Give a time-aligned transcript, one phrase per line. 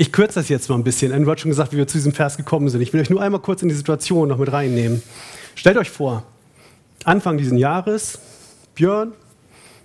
[0.00, 1.12] Ich kürze das jetzt mal ein bisschen.
[1.12, 2.80] Andrew hat schon gesagt, wie wir zu diesem Vers gekommen sind.
[2.80, 5.02] Ich will euch nur einmal kurz in die Situation noch mit reinnehmen.
[5.54, 6.22] Stellt euch vor,
[7.04, 8.18] Anfang dieses Jahres,
[8.74, 9.12] Björn,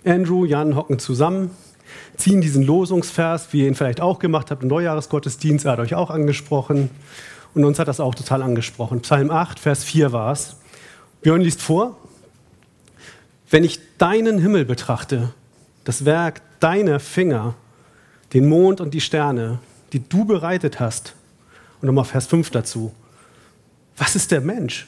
[0.06, 1.50] Andrew, Jan hocken zusammen,
[2.16, 5.94] ziehen diesen Losungsvers, wie ihr ihn vielleicht auch gemacht habt im Neujahresgottesdienst, er hat euch
[5.94, 6.88] auch angesprochen
[7.52, 9.02] und uns hat das auch total angesprochen.
[9.02, 10.56] Psalm 8, Vers 4 war es.
[11.20, 11.94] Björn liest vor,
[13.50, 15.34] wenn ich deinen Himmel betrachte,
[15.84, 17.52] das Werk deiner Finger,
[18.32, 19.58] den Mond und die Sterne,
[19.92, 21.14] die du bereitet hast,
[21.80, 22.92] und nochmal Vers 5 dazu,
[23.96, 24.86] was ist der Mensch?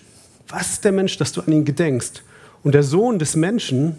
[0.48, 2.22] Was ist der Mensch, dass du an ihn gedenkst?
[2.62, 3.96] Und der Sohn des Menschen,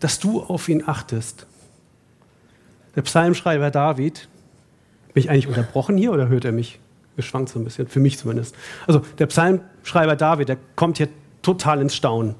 [0.00, 1.46] dass du auf ihn achtest.
[2.96, 4.28] Der Psalmschreiber David,
[5.12, 6.78] bin ich eigentlich unterbrochen hier oder hört er mich?
[7.16, 8.54] Geschwankt so ein bisschen, für mich zumindest.
[8.86, 11.08] Also der Psalmschreiber David, der kommt hier
[11.42, 12.34] total ins Staunen.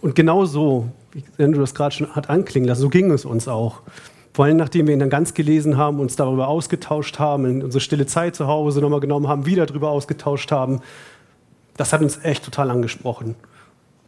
[0.00, 3.48] Und genau so, wie du das gerade schon hat anklingen lassen, so ging es uns
[3.48, 3.82] auch.
[4.36, 8.04] Vor allem, nachdem wir ihn dann ganz gelesen haben, uns darüber ausgetauscht haben, unsere stille
[8.04, 10.82] Zeit zu Hause nochmal genommen haben, wieder darüber ausgetauscht haben,
[11.78, 13.34] das hat uns echt total angesprochen.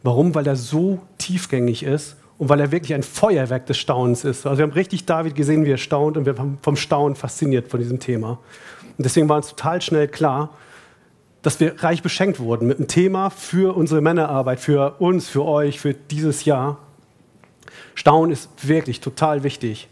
[0.03, 0.35] Warum?
[0.35, 4.45] Weil er so tiefgängig ist und weil er wirklich ein Feuerwerk des Staunens ist.
[4.45, 7.67] Also wir haben richtig David gesehen, wie er staunt und wir waren vom Staunen fasziniert
[7.67, 8.37] von diesem Thema.
[8.99, 10.51] Und deswegen war uns total schnell klar,
[11.41, 15.79] dass wir reich beschenkt wurden mit einem Thema für unsere Männerarbeit, für uns, für euch,
[15.79, 16.77] für dieses Jahr.
[17.95, 19.89] Staunen ist wirklich total wichtig.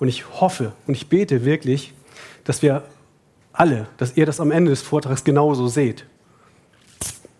[0.00, 1.94] Und ich hoffe und ich bete wirklich,
[2.44, 2.84] dass wir
[3.52, 6.06] alle, dass ihr das am Ende des Vortrags genauso seht.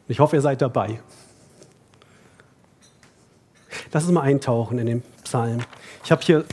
[0.07, 1.01] Ich hoffe, ihr seid dabei.
[3.93, 5.61] Lass uns mal eintauchen in den Psalm.
[6.05, 6.45] Ich habe hier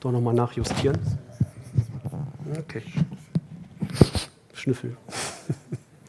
[0.00, 0.98] doch nochmal nachjustieren.
[2.58, 2.82] Okay.
[4.52, 4.96] Schnüffel.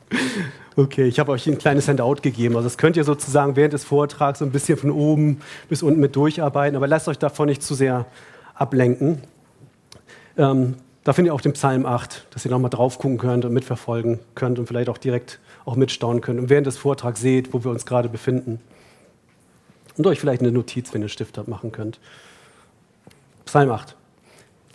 [0.79, 2.55] Okay, ich habe euch ein kleines Handout gegeben.
[2.55, 5.99] Also das könnt ihr sozusagen während des Vortrags so ein bisschen von oben bis unten
[5.99, 8.05] mit durcharbeiten, aber lasst euch davon nicht zu sehr
[8.53, 9.21] ablenken.
[10.37, 13.51] Ähm, da findet ihr auch den Psalm 8, dass ihr nochmal drauf gucken könnt und
[13.51, 17.61] mitverfolgen könnt und vielleicht auch direkt auch mitstaunen könnt und während des Vortrags seht, wo
[17.61, 18.61] wir uns gerade befinden
[19.97, 21.99] und euch vielleicht eine Notiz, wenn ihr einen Stift habt, machen könnt.
[23.43, 23.97] Psalm 8.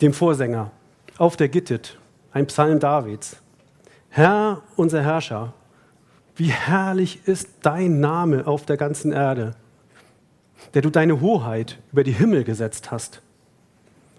[0.03, 0.69] Dem Vorsänger.
[1.17, 1.97] Auf der Gittit.
[2.31, 3.37] Ein Psalm Davids.
[4.09, 5.53] Herr, unser Herrscher,
[6.35, 9.55] wie herrlich ist dein Name auf der ganzen Erde,
[10.73, 13.21] der du deine Hoheit über die Himmel gesetzt hast.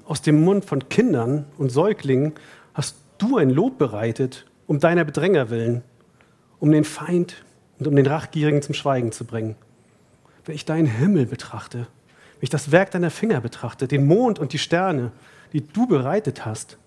[0.07, 2.33] Aus dem Mund von Kindern und Säuglingen
[2.75, 5.83] hast du ein Lob bereitet, um deiner Bedränger willen,
[6.61, 7.45] um den Feind
[7.79, 9.57] und um den Rachgierigen zum Schweigen zu bringen
[10.47, 14.53] wenn ich deinen Himmel betrachte, wenn ich das Werk deiner Finger betrachte, den Mond und
[14.53, 15.13] die Sterne,
[15.53, 16.79] die du bereitet hast.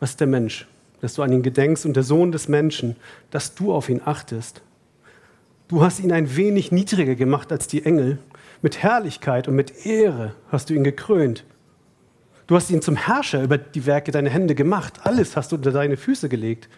[0.00, 0.66] Was ist der Mensch,
[1.02, 2.96] dass du an ihn gedenkst und der Sohn des Menschen,
[3.30, 4.62] dass du auf ihn achtest?
[5.68, 8.18] Du hast ihn ein wenig niedriger gemacht als die Engel.
[8.62, 11.44] Mit Herrlichkeit und mit Ehre hast du ihn gekrönt.
[12.46, 15.00] Du hast ihn zum Herrscher über die Werke deiner Hände gemacht.
[15.04, 16.68] Alles hast du unter deine Füße gelegt.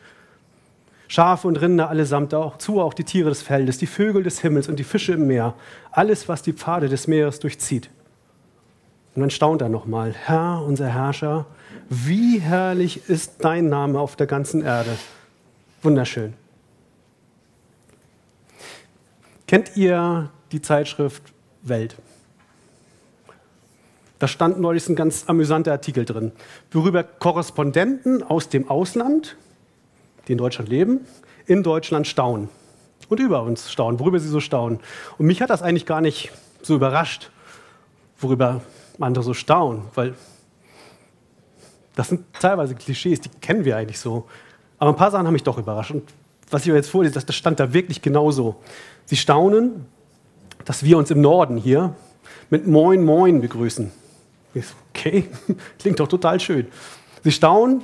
[1.08, 4.68] Schafe und Rinder allesamt auch, zu auch die Tiere des Feldes, die Vögel des Himmels
[4.68, 5.54] und die Fische im Meer,
[5.92, 7.90] alles, was die Pfade des Meeres durchzieht.
[9.14, 11.46] Und dann staunt er nochmal, Herr, unser Herrscher,
[11.88, 14.96] wie herrlich ist dein Name auf der ganzen Erde.
[15.82, 16.34] Wunderschön.
[19.46, 21.22] Kennt ihr die Zeitschrift
[21.62, 21.96] Welt?
[24.18, 26.32] Da stand neulich ein ganz amüsanter Artikel drin,
[26.72, 29.36] worüber Korrespondenten aus dem Ausland
[30.26, 31.00] die in Deutschland leben,
[31.46, 32.48] in Deutschland staunen
[33.08, 34.80] und über uns staunen, worüber sie so staunen.
[35.18, 37.30] Und mich hat das eigentlich gar nicht so überrascht,
[38.18, 38.62] worüber
[38.98, 40.14] andere so staunen, weil
[41.94, 44.26] das sind teilweise Klischees, die kennen wir eigentlich so.
[44.78, 45.92] Aber ein paar Sachen haben mich doch überrascht.
[45.92, 46.02] Und
[46.50, 48.56] was ich euch jetzt vorlese, das stand da wirklich genauso.
[49.06, 49.86] Sie staunen,
[50.64, 51.94] dass wir uns im Norden hier
[52.50, 53.90] mit Moin Moin begrüßen.
[54.90, 55.28] Okay,
[55.78, 56.66] klingt doch total schön.
[57.22, 57.82] Sie staunen,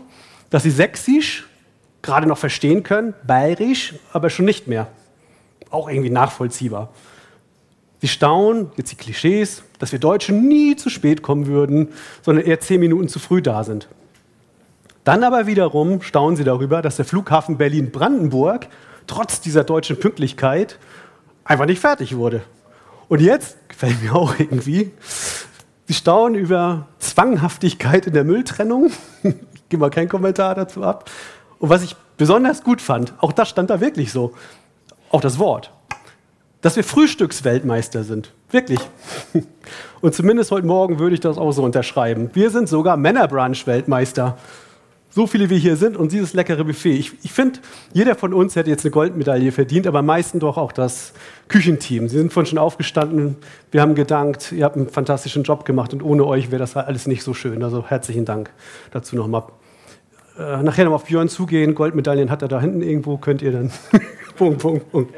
[0.50, 1.48] dass sie sächsisch
[2.02, 4.88] gerade noch verstehen können, bayerisch, aber schon nicht mehr.
[5.70, 6.90] Auch irgendwie nachvollziehbar.
[8.00, 11.88] Sie staunen, jetzt die Klischees, dass wir Deutschen nie zu spät kommen würden,
[12.22, 13.88] sondern eher zehn Minuten zu früh da sind.
[15.04, 18.68] Dann aber wiederum staunen sie darüber, dass der Flughafen Berlin-Brandenburg
[19.06, 20.78] trotz dieser deutschen Pünktlichkeit
[21.44, 22.42] einfach nicht fertig wurde.
[23.08, 24.92] Und jetzt, gefällt mir auch irgendwie,
[25.86, 28.92] sie staunen über Zwanghaftigkeit in der Mülltrennung.
[29.22, 31.10] ich gebe mal keinen Kommentar dazu ab.
[31.58, 34.34] Und was ich besonders gut fand, auch das stand da wirklich so,
[35.10, 35.72] auch das Wort,
[36.60, 38.32] dass wir Frühstücksweltmeister sind.
[38.50, 38.80] Wirklich.
[40.00, 42.30] Und zumindest heute Morgen würde ich das auch so unterschreiben.
[42.32, 44.36] Wir sind sogar Männerbrunch-Weltmeister.
[45.12, 46.92] So viele wie hier sind und dieses leckere Buffet.
[46.92, 47.58] Ich, ich finde,
[47.92, 51.12] jeder von uns hätte jetzt eine Goldmedaille verdient, aber am meisten doch auch das
[51.48, 52.08] Küchenteam.
[52.08, 53.36] Sie sind vorhin schon aufgestanden,
[53.72, 57.08] wir haben gedankt, ihr habt einen fantastischen Job gemacht und ohne euch wäre das alles
[57.08, 57.64] nicht so schön.
[57.64, 58.50] Also herzlichen Dank
[58.92, 59.42] dazu nochmal.
[60.38, 63.72] Äh, nachher noch auf Björn zugehen, Goldmedaillen hat er da hinten irgendwo, könnt ihr dann.
[64.36, 65.14] Punkt, Punkt, Punkt.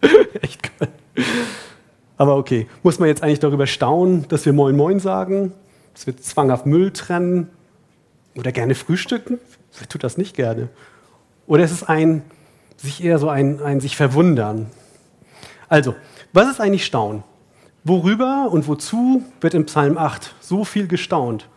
[0.40, 0.88] Echt geil.
[2.16, 5.52] Aber okay, muss man jetzt eigentlich darüber staunen, dass wir Moin Moin sagen,
[5.92, 7.50] dass wir zwanghaft Müll trennen,
[8.36, 9.38] oder gerne frühstücken?
[9.78, 10.68] Wer tut das nicht gerne?
[11.46, 12.22] Oder ist es ein,
[12.76, 14.70] sich eher so ein, ein sich verwundern?
[15.68, 15.94] Also,
[16.32, 17.22] was ist eigentlich Staunen?
[17.84, 21.48] Worüber und wozu wird im Psalm 8 so viel gestaunt?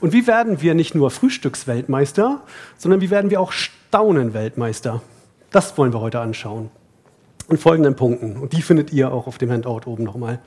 [0.00, 2.42] Und wie werden wir nicht nur Frühstücksweltmeister,
[2.78, 5.02] sondern wie werden wir auch Staunenweltmeister?
[5.50, 6.70] Das wollen wir heute anschauen.
[7.48, 8.36] In folgenden Punkten.
[8.36, 10.38] Und die findet ihr auch auf dem Handout oben nochmal.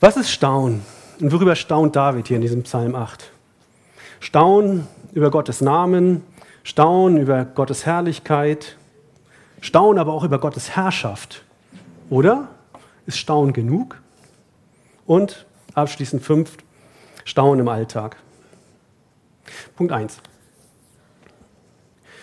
[0.00, 0.82] Was ist Staunen?
[1.20, 3.31] Und worüber staunt David hier in diesem Psalm 8?
[4.22, 6.22] Staunen über Gottes Namen,
[6.62, 8.76] Staunen über Gottes Herrlichkeit,
[9.60, 11.42] Staunen aber auch über Gottes Herrschaft.
[12.08, 12.46] Oder?
[13.04, 14.00] Ist Staunen genug?
[15.06, 16.56] Und abschließend fünf,
[17.24, 18.16] Staunen im Alltag.
[19.74, 20.18] Punkt 1.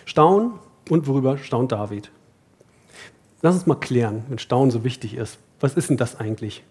[0.05, 0.53] Staunen
[0.89, 2.11] und worüber staunt David?
[3.41, 5.37] Lass uns mal klären, wenn Staunen so wichtig ist.
[5.59, 6.63] Was ist denn das eigentlich?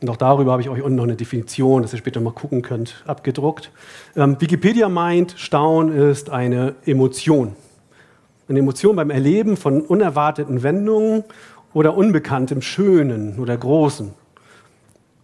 [0.00, 2.62] Und auch darüber habe ich euch unten noch eine Definition, dass ihr später mal gucken
[2.62, 3.72] könnt, abgedruckt.
[4.14, 7.56] Ähm, Wikipedia meint, Staunen ist eine Emotion.
[8.48, 11.24] Eine Emotion beim Erleben von unerwarteten Wendungen
[11.74, 14.12] oder unbekanntem Schönen oder Großen.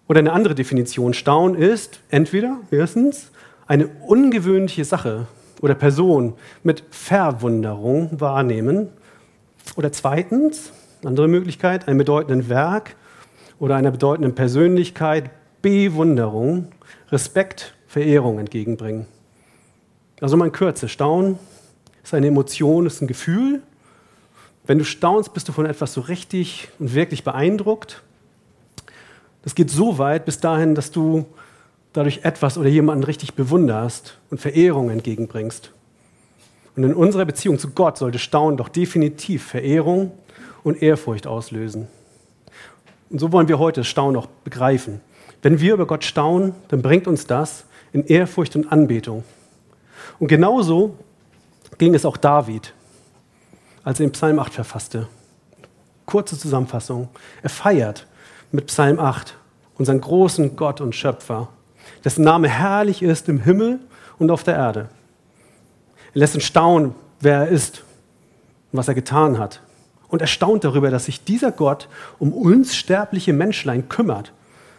[0.09, 3.31] Oder eine andere Definition, Staunen ist entweder erstens
[3.67, 5.27] eine ungewöhnliche Sache
[5.63, 8.89] oder Person mit Verwunderung wahrnehmen
[9.77, 10.73] oder zweitens,
[11.05, 12.97] andere Möglichkeit, ein bedeutendes Werk
[13.59, 15.31] oder einer bedeutenden Persönlichkeit
[15.63, 16.69] Bewunderung,
[17.11, 19.07] Respekt, Verehrung entgegenbringen.
[20.21, 21.39] Also mal in Kürze, Staunen
[22.03, 23.63] ist eine Emotion, ist ein Gefühl.
[24.67, 28.03] Wenn du staunst, bist du von etwas so richtig und wirklich beeindruckt.
[29.43, 31.27] Das geht so weit bis dahin, dass du
[31.93, 35.71] dadurch etwas oder jemanden richtig bewunderst und Verehrung entgegenbringst.
[36.77, 40.13] Und in unserer Beziehung zu Gott sollte Staunen doch definitiv Verehrung
[40.63, 41.89] und Ehrfurcht auslösen.
[43.15, 45.01] Und so wollen wir heute Staunen auch begreifen.
[45.41, 49.23] Wenn wir über Gott staunen, dann bringt uns das in Ehrfurcht und Anbetung.
[50.19, 50.99] Und genauso
[51.79, 52.75] ging es auch David,
[53.85, 55.07] als er den Psalm 8 verfasste.
[56.07, 57.09] Kurze Zusammenfassung.
[57.41, 58.09] Er feiert
[58.51, 59.37] mit Psalm 8
[59.79, 61.51] unseren großen Gott und Schöpfer,
[62.05, 63.79] dessen Name herrlich ist im Himmel
[64.19, 64.89] und auf der Erde.
[66.15, 67.85] Er lässt uns staunen, wer er ist
[68.73, 69.61] und was er getan hat
[70.15, 71.89] und erstaunt darüber, dass sich dieser Gott
[72.21, 74.31] um uns sterbliche Menschlein kümmert,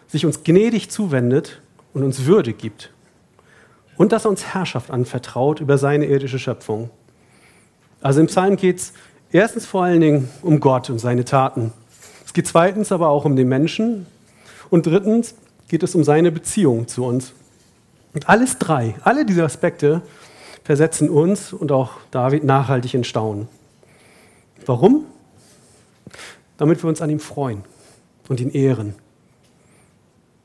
[0.08, 1.60] sich uns gnädig zuwendet
[1.94, 2.90] und uns Würde gibt.
[3.98, 6.90] Und dass er uns Herrschaft anvertraut über seine irdische Schöpfung.
[8.00, 8.94] Also im Psalm geht es
[9.30, 11.74] erstens vor allen Dingen um Gott und seine Taten.
[12.26, 14.06] Es geht zweitens aber auch um den Menschen.
[14.70, 15.36] Und drittens
[15.68, 17.34] geht es um seine Beziehung zu uns.
[18.14, 20.02] Und alles drei, alle diese Aspekte
[20.64, 23.50] versetzen uns und auch David nachhaltig in Staunen.
[24.66, 25.08] Warum?
[26.58, 27.64] Damit wir uns an ihm freuen
[28.28, 28.96] und ihn ehren.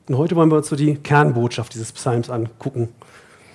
[0.07, 2.89] Und heute wollen wir uns so die Kernbotschaft dieses Psalms angucken.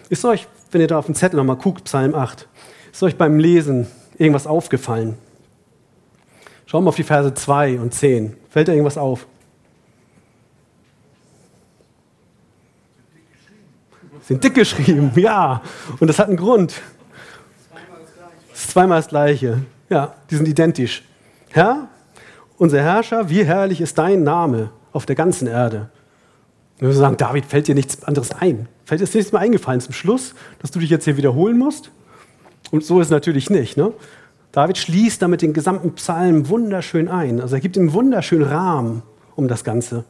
[0.08, 2.48] Ist euch, wenn ihr da auf den Zettel nochmal guckt, Psalm 8,
[2.92, 3.86] ist euch beim Lesen
[4.16, 5.18] irgendwas aufgefallen?
[6.66, 8.36] Schauen wir auf die Verse 2 und 10.
[8.48, 9.26] Fällt da irgendwas auf?
[14.22, 15.62] Sind dick geschrieben, ja.
[16.00, 16.80] Und das hat einen Grund.
[18.50, 19.62] Das ist zweimal das Gleiche.
[19.88, 21.04] Ja, die sind identisch.
[21.50, 21.88] Herr,
[22.58, 25.90] unser Herrscher, wie herrlich ist dein Name auf der ganzen Erde.
[26.80, 28.68] Und wir sagen, David, fällt dir nichts anderes ein?
[28.84, 31.90] Fällt dir nichts mehr eingefallen zum Schluss, dass du dich jetzt hier wiederholen musst?
[32.70, 33.76] Und so ist es natürlich nicht.
[33.76, 33.92] Ne?
[34.52, 37.40] David schließt damit den gesamten Psalm wunderschön ein.
[37.40, 39.02] Also er gibt ihm wunderschönen Rahmen
[39.34, 40.04] um das Ganze.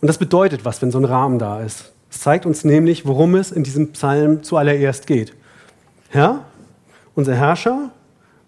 [0.00, 1.92] Und das bedeutet was, wenn so ein Rahmen da ist.
[2.10, 5.34] Es zeigt uns nämlich, worum es in diesem Psalm zuallererst geht.
[6.08, 6.44] Herr,
[7.14, 7.90] unser Herrscher,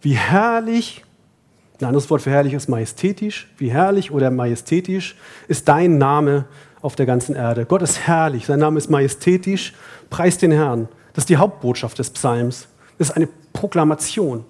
[0.01, 1.05] wie herrlich
[1.81, 3.49] ein anderes Wort für herrlich ist majestätisch.
[3.57, 5.17] Wie herrlich oder majestätisch
[5.49, 6.45] ist dein Name
[6.83, 7.65] auf der ganzen Erde.
[7.67, 9.75] Gott ist herrlich, sein Name ist majestätisch.
[10.09, 10.89] Preis den Herrn.
[11.13, 12.69] Das ist die Hauptbotschaft des Psalms.
[12.99, 14.45] Das ist eine Proklamation.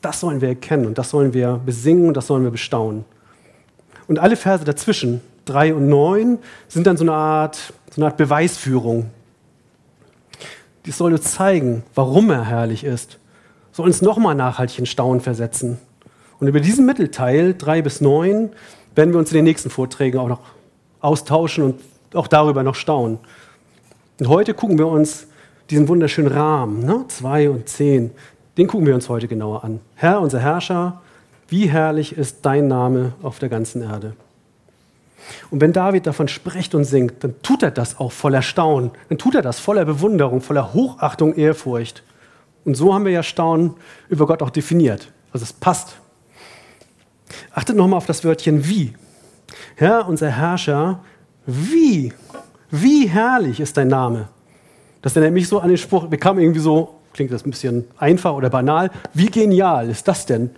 [0.00, 3.04] Das sollen wir erkennen und das sollen wir besingen und das sollen wir bestaunen.
[4.08, 8.16] Und alle Verse dazwischen, drei und neun, sind dann so eine Art, so eine Art
[8.16, 9.10] Beweisführung.
[10.84, 13.18] Die soll uns zeigen, warum er herrlich ist.
[13.72, 15.78] Soll uns nochmal nachhaltig in Staunen versetzen.
[16.38, 18.50] Und über diesen Mittelteil, drei bis neun,
[18.94, 20.40] werden wir uns in den nächsten Vorträgen auch noch
[21.00, 21.80] austauschen und
[22.14, 23.18] auch darüber noch staunen.
[24.18, 25.26] Und heute gucken wir uns
[25.70, 27.04] diesen wunderschönen Rahmen, ne?
[27.08, 28.10] 2 und 10,
[28.56, 29.80] den gucken wir uns heute genauer an.
[29.94, 31.02] Herr, unser Herrscher,
[31.48, 34.14] wie herrlich ist dein Name auf der ganzen Erde.
[35.50, 39.18] Und wenn David davon spricht und singt, dann tut er das auch voller Staunen, dann
[39.18, 42.02] tut er das voller Bewunderung, voller Hochachtung, Ehrfurcht.
[42.64, 43.74] Und so haben wir ja Staunen
[44.08, 45.12] über Gott auch definiert.
[45.32, 45.96] Also es passt.
[47.52, 48.94] Achtet nochmal auf das Wörtchen wie.
[49.76, 51.00] Herr, unser Herrscher,
[51.46, 52.12] wie,
[52.70, 54.28] wie herrlich ist dein Name.
[55.02, 58.32] Das erinnert mich so an den Spruch, kamen irgendwie so, klingt das ein bisschen einfach
[58.34, 60.50] oder banal, wie genial ist das denn?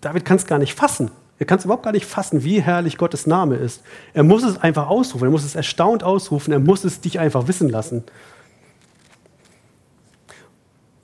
[0.00, 1.10] David kann es gar nicht fassen.
[1.38, 3.82] Er kann es überhaupt gar nicht fassen, wie herrlich Gottes Name ist.
[4.14, 7.48] Er muss es einfach ausrufen, er muss es erstaunt ausrufen, er muss es dich einfach
[7.48, 8.04] wissen lassen.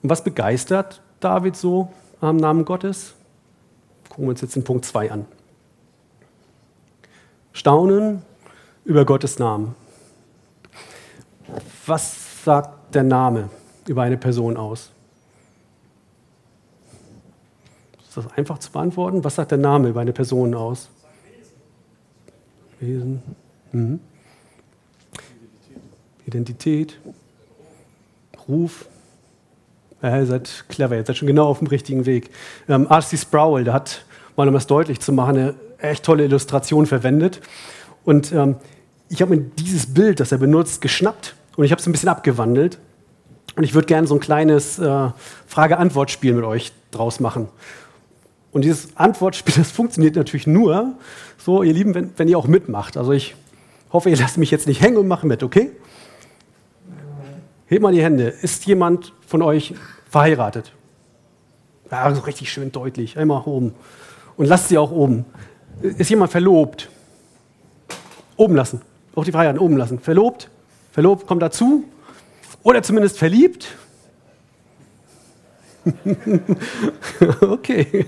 [0.01, 3.13] Und was begeistert David so am Namen Gottes?
[4.13, 5.25] Gucken wir uns jetzt den Punkt 2 an.
[7.51, 8.21] Staunen
[8.85, 9.73] über Gottes Namen.
[11.87, 13.49] Was sagt der Name
[13.87, 14.91] über eine Person aus?
[18.07, 19.23] Ist das einfach zu beantworten?
[19.23, 20.89] Was sagt der Name über eine Person aus?
[22.79, 23.23] Wesen.
[23.71, 23.99] Mhm.
[26.27, 26.99] Identität.
[28.47, 28.85] Ruf.
[30.03, 32.29] Ja, ihr seid clever, ihr seid schon genau auf dem richtigen Weg.
[32.67, 33.15] Ähm, R.C.
[33.15, 34.03] Sproul, der hat,
[34.35, 37.39] mal um das deutlich zu machen, eine echt tolle Illustration verwendet.
[38.03, 38.57] Und ähm,
[39.07, 42.09] ich habe mir dieses Bild, das er benutzt, geschnappt und ich habe es ein bisschen
[42.09, 42.79] abgewandelt.
[43.55, 45.09] Und ich würde gerne so ein kleines äh,
[45.47, 47.47] Frage-Antwort-Spiel mit euch draus machen.
[48.51, 50.95] Und dieses Antwortspiel, das funktioniert natürlich nur
[51.37, 52.97] so, ihr Lieben, wenn, wenn ihr auch mitmacht.
[52.97, 53.35] Also ich
[53.93, 55.71] hoffe, ihr lasst mich jetzt nicht hängen und macht mit, okay?
[57.67, 58.27] Hebt mal die Hände.
[58.27, 59.73] Ist jemand von euch
[60.09, 60.73] verheiratet?
[61.89, 63.17] Ja, so richtig schön deutlich.
[63.17, 63.73] Einmal oben.
[64.37, 65.25] Und lasst sie auch oben.
[65.81, 66.89] Ist jemand verlobt?
[68.35, 68.81] Oben lassen.
[69.15, 69.99] Auch die Freiheit oben lassen.
[69.99, 70.49] Verlobt?
[70.91, 71.83] Verlobt kommt dazu.
[72.63, 73.75] Oder zumindest verliebt.
[77.41, 78.05] okay.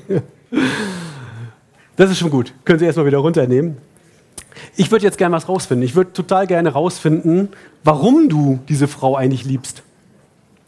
[1.95, 2.53] Das ist schon gut.
[2.63, 3.77] Können Sie erstmal wieder runternehmen.
[4.75, 5.85] Ich würde jetzt gerne was rausfinden.
[5.85, 7.49] Ich würde total gerne rausfinden,
[7.83, 9.83] warum du diese Frau eigentlich liebst.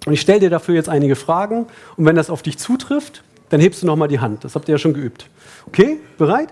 [0.06, 1.68] Und ich stelle dir dafür jetzt einige Fragen.
[1.98, 4.44] Und wenn das auf dich zutrifft, dann hebst du nochmal die Hand.
[4.44, 5.30] Das habt ihr ja schon geübt.
[5.68, 6.50] Okay, bereit?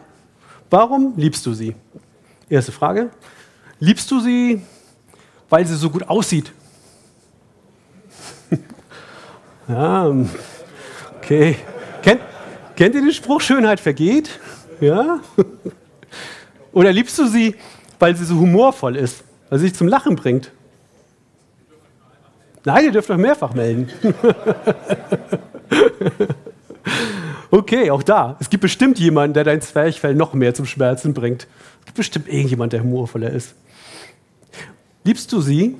[0.69, 1.75] Warum liebst du sie?
[2.49, 3.09] Erste Frage.
[3.79, 4.61] Liebst du sie,
[5.49, 6.51] weil sie so gut aussieht?
[9.67, 10.13] ja,
[11.17, 11.57] okay.
[12.01, 12.21] Kennt,
[12.75, 14.39] kennt ihr den Spruch, Schönheit vergeht?
[14.79, 15.19] Ja?
[16.75, 17.55] Oder liebst du sie,
[17.99, 20.51] weil sie so humorvoll ist, weil sie dich zum Lachen bringt?
[22.65, 23.89] Nein, ihr dürft euch mehrfach melden.
[27.49, 28.35] okay, auch da.
[28.41, 31.47] Es gibt bestimmt jemanden, der dein Zwerchfell noch mehr zum Schmerzen bringt.
[31.79, 33.55] Es gibt bestimmt irgendjemand, der humorvoller ist.
[35.05, 35.77] Liebst du sie,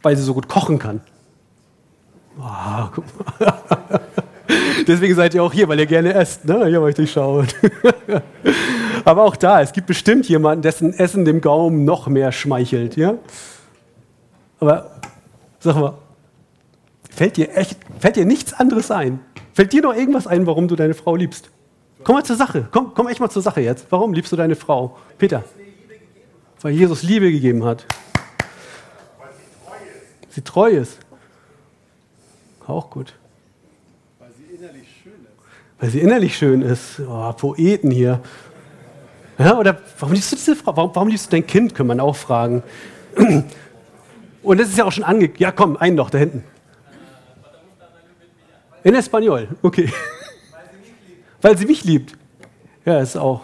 [0.00, 1.02] weil sie so gut kochen kann?
[2.40, 3.04] Oh, guck
[3.38, 4.00] mal.
[4.86, 6.66] Deswegen seid ihr auch hier, weil ihr gerne esst, ne?
[6.66, 7.54] Hier euch durchschaut.
[9.04, 13.14] Aber auch da, es gibt bestimmt jemanden, dessen Essen dem Gaumen noch mehr schmeichelt, ja?
[14.60, 14.90] Aber
[15.60, 15.94] sag mal,
[17.10, 19.20] fällt dir echt, fällt dir nichts anderes ein?
[19.52, 21.50] Fällt dir noch irgendwas ein, warum du deine Frau liebst?
[22.02, 22.68] Komm mal zur Sache.
[22.70, 23.86] Komm, komm echt mal zur Sache jetzt.
[23.90, 24.98] Warum liebst du deine Frau?
[25.16, 25.44] Peter.
[26.60, 27.86] Weil Jesus Liebe gegeben hat.
[29.18, 30.34] Weil sie treu ist.
[30.34, 30.98] Sie treu ist.
[32.66, 33.14] Auch gut.
[34.18, 35.30] Weil sie innerlich schön ist.
[35.78, 37.00] Weil sie innerlich schön ist.
[37.00, 38.20] Oh, Poeten hier.
[39.38, 40.76] Ja, oder warum liebst du diese Frau?
[40.76, 42.62] Warum, warum liebst du dein Kind, kann man auch fragen.
[44.42, 45.30] Und das ist ja auch schon ange...
[45.38, 46.44] Ja, komm, einen noch da hinten.
[48.82, 49.90] In Espanol, okay.
[51.40, 52.16] Weil sie mich liebt.
[52.84, 53.40] Ja, ist auch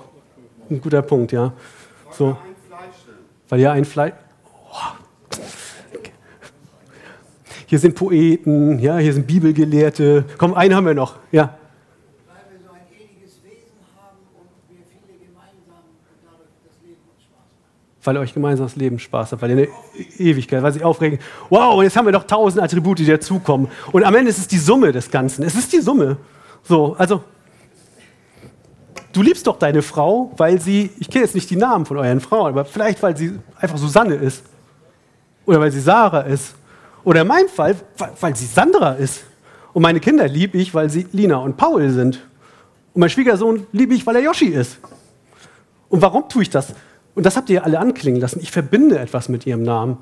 [0.70, 1.52] ein guter Punkt, ja.
[2.12, 2.36] So.
[3.48, 4.12] Weil ja ein Fleisch.
[4.70, 5.38] Oh.
[7.66, 10.24] Hier sind Poeten, ja, hier sind Bibelgelehrte.
[10.36, 11.56] Komm, einen haben wir noch, ja.
[18.02, 19.68] Weil euch gemeinsam das Leben Spaß hat, weil ihr eine
[20.18, 21.18] Ewigkeit, weil sie aufregen.
[21.50, 23.68] Wow, jetzt haben wir doch tausend Attribute, die dazukommen.
[23.92, 25.44] Und am Ende ist es die Summe des Ganzen.
[25.44, 26.16] Es ist die Summe.
[26.62, 27.22] So, also,
[29.12, 32.20] du liebst doch deine Frau, weil sie, ich kenne jetzt nicht die Namen von euren
[32.20, 34.44] Frauen, aber vielleicht, weil sie einfach Susanne ist.
[35.44, 36.54] Oder weil sie Sarah ist.
[37.04, 37.76] Oder in meinem Fall,
[38.20, 39.24] weil sie Sandra ist.
[39.72, 42.20] Und meine Kinder liebe ich, weil sie Lina und Paul sind.
[42.94, 44.78] Und mein Schwiegersohn liebe ich, weil er Yoshi ist.
[45.88, 46.74] Und warum tue ich das?
[47.14, 48.40] Und das habt ihr alle anklingen lassen.
[48.40, 49.98] Ich verbinde etwas mit ihrem Namen.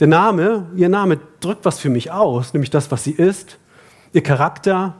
[0.00, 3.58] Der Name, ihr Name drückt was für mich aus, nämlich das, was sie ist,
[4.12, 4.94] ihr Charakter,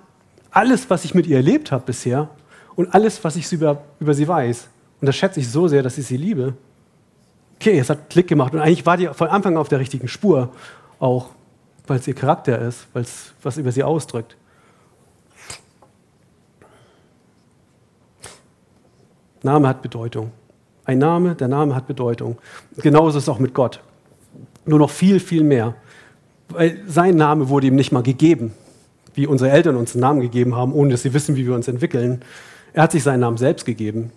[0.50, 2.28] alles, was ich mit ihr erlebt habe bisher
[2.76, 4.68] und alles, was ich über, über sie weiß.
[5.00, 6.54] Und das schätze ich so sehr, dass ich sie liebe.
[7.56, 10.06] Okay, es hat Klick gemacht und eigentlich war die von Anfang an auf der richtigen
[10.08, 10.50] Spur
[11.00, 11.30] auch.
[11.86, 14.36] weil es ihr Charakter ist, weil es was über sie ausdrückt.
[19.42, 20.32] Name hat Bedeutung.
[20.84, 22.38] Ein Name, der Name hat Bedeutung.
[22.76, 23.80] Genauso ist es auch mit Gott.
[24.66, 25.74] Nur noch viel, viel mehr.
[26.48, 28.52] Weil sein Name wurde ihm nicht mal gegeben,
[29.14, 31.68] wie unsere Eltern uns einen Namen gegeben haben, ohne dass sie wissen, wie wir uns
[31.68, 32.22] entwickeln.
[32.74, 34.12] Er hat sich seinen Namen selbst gegeben.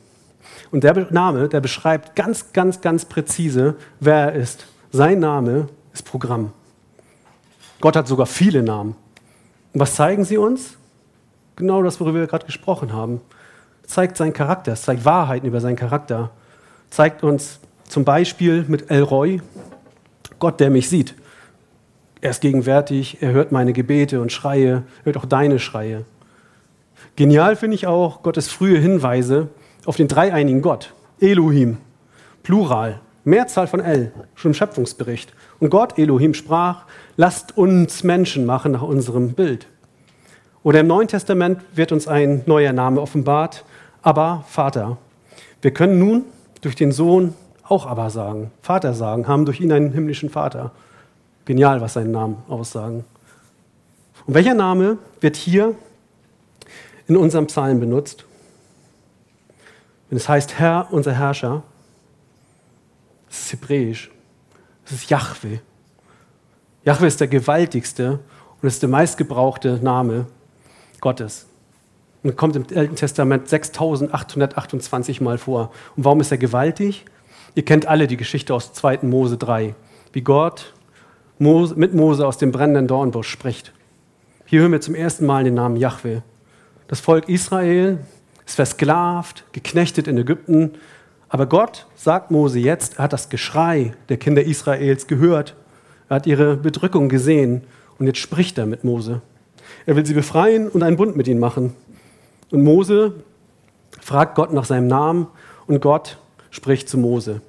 [0.72, 4.68] Und der Name, der beschreibt ganz, ganz, ganz präzise, wer er ist.
[4.92, 6.52] Sein Name ist Programm.
[7.80, 8.96] Gott hat sogar viele Namen.
[9.74, 10.78] Und was zeigen sie uns?
[11.56, 13.22] Genau das, worüber wir gerade gesprochen haben.
[13.86, 16.32] Zeigt seinen Charakter, es zeigt Wahrheiten über seinen Charakter.
[16.90, 19.42] Zeigt uns zum Beispiel mit El Roy,
[20.40, 21.16] Gott, der mich sieht.
[22.22, 26.06] Er ist gegenwärtig, er hört meine Gebete und Schreie, hört auch deine Schreie.
[27.16, 29.50] Genial finde ich auch Gottes frühe Hinweise
[29.86, 30.94] auf den dreieinigen Gott.
[31.20, 31.78] Elohim,
[32.44, 35.34] Plural, Mehrzahl von El, schon im Schöpfungsbericht.
[35.60, 39.68] Und Gott, Elohim, sprach, lasst uns Menschen machen nach unserem Bild.
[40.64, 43.64] Oder im Neuen Testament wird uns ein neuer Name offenbart,
[44.02, 44.98] aber Vater.
[45.62, 46.26] Wir können nun
[46.68, 47.34] durch den Sohn
[47.64, 50.72] auch aber sagen, Vater sagen, haben durch ihn einen himmlischen Vater.
[51.46, 53.06] Genial, was seinen Namen aussagen.
[54.26, 55.76] Und welcher Name wird hier
[57.08, 58.26] in unserem Psalm benutzt?
[60.10, 61.64] Wenn es heißt Herr, unser Herrscher,
[63.30, 64.12] es ist hebräisch,
[64.86, 65.60] es ist Yahweh.
[66.84, 68.20] Yahweh ist der gewaltigste
[68.62, 70.26] und ist der meistgebrauchte Name
[71.00, 71.47] Gottes.
[72.28, 75.72] Und kommt im Alten Testament 6828 Mal vor.
[75.96, 77.06] Und warum ist er gewaltig?
[77.56, 79.00] Ihr kennt alle die Geschichte aus 2.
[79.04, 79.76] Mose 3,
[80.12, 80.74] wie Gott
[81.40, 83.72] mit Mose aus dem brennenden Dornbusch spricht.
[84.46, 86.20] Hier hören wir zum ersten Mal den Namen Yahweh.
[86.90, 88.00] Das Volk Israel
[88.46, 90.74] ist versklavt, geknechtet in Ägypten.
[91.30, 95.56] Aber Gott sagt Mose jetzt, er hat das Geschrei der Kinder Israels gehört.
[96.10, 97.62] Er hat ihre Bedrückung gesehen
[98.00, 99.22] und jetzt spricht er mit Mose.
[99.86, 101.74] Er will sie befreien und einen Bund mit ihnen machen.
[102.52, 103.14] Und Mose
[104.00, 105.28] fragt Gott nach seinem Namen
[105.66, 106.18] und Gott
[106.50, 107.42] spricht zu Mose.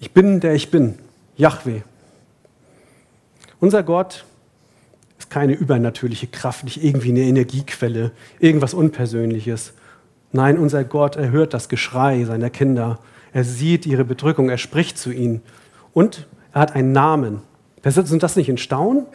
[0.00, 0.98] Ich bin der ich bin,
[1.36, 1.82] Yahweh.
[3.60, 4.24] Unser Gott
[5.18, 9.74] ist keine übernatürliche Kraft, nicht irgendwie eine Energiequelle, irgendwas Unpersönliches,
[10.32, 12.98] Nein, unser Gott erhört das Geschrei seiner Kinder.
[13.34, 15.42] Er sieht ihre Bedrückung, er spricht zu ihnen.
[15.92, 17.42] Und er hat einen Namen.
[17.84, 19.06] Uns das nicht in Staunen?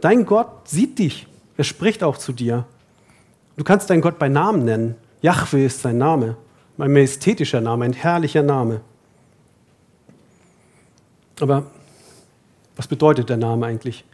[0.00, 1.26] Dein Gott sieht dich.
[1.58, 2.64] Er spricht auch zu dir.
[3.56, 4.96] Du kannst deinen Gott bei Namen nennen.
[5.20, 6.36] Yahweh ist sein Name.
[6.78, 8.80] Ein majestätischer Name, ein herrlicher Name.
[11.40, 11.64] Aber
[12.76, 14.04] was bedeutet der Name eigentlich?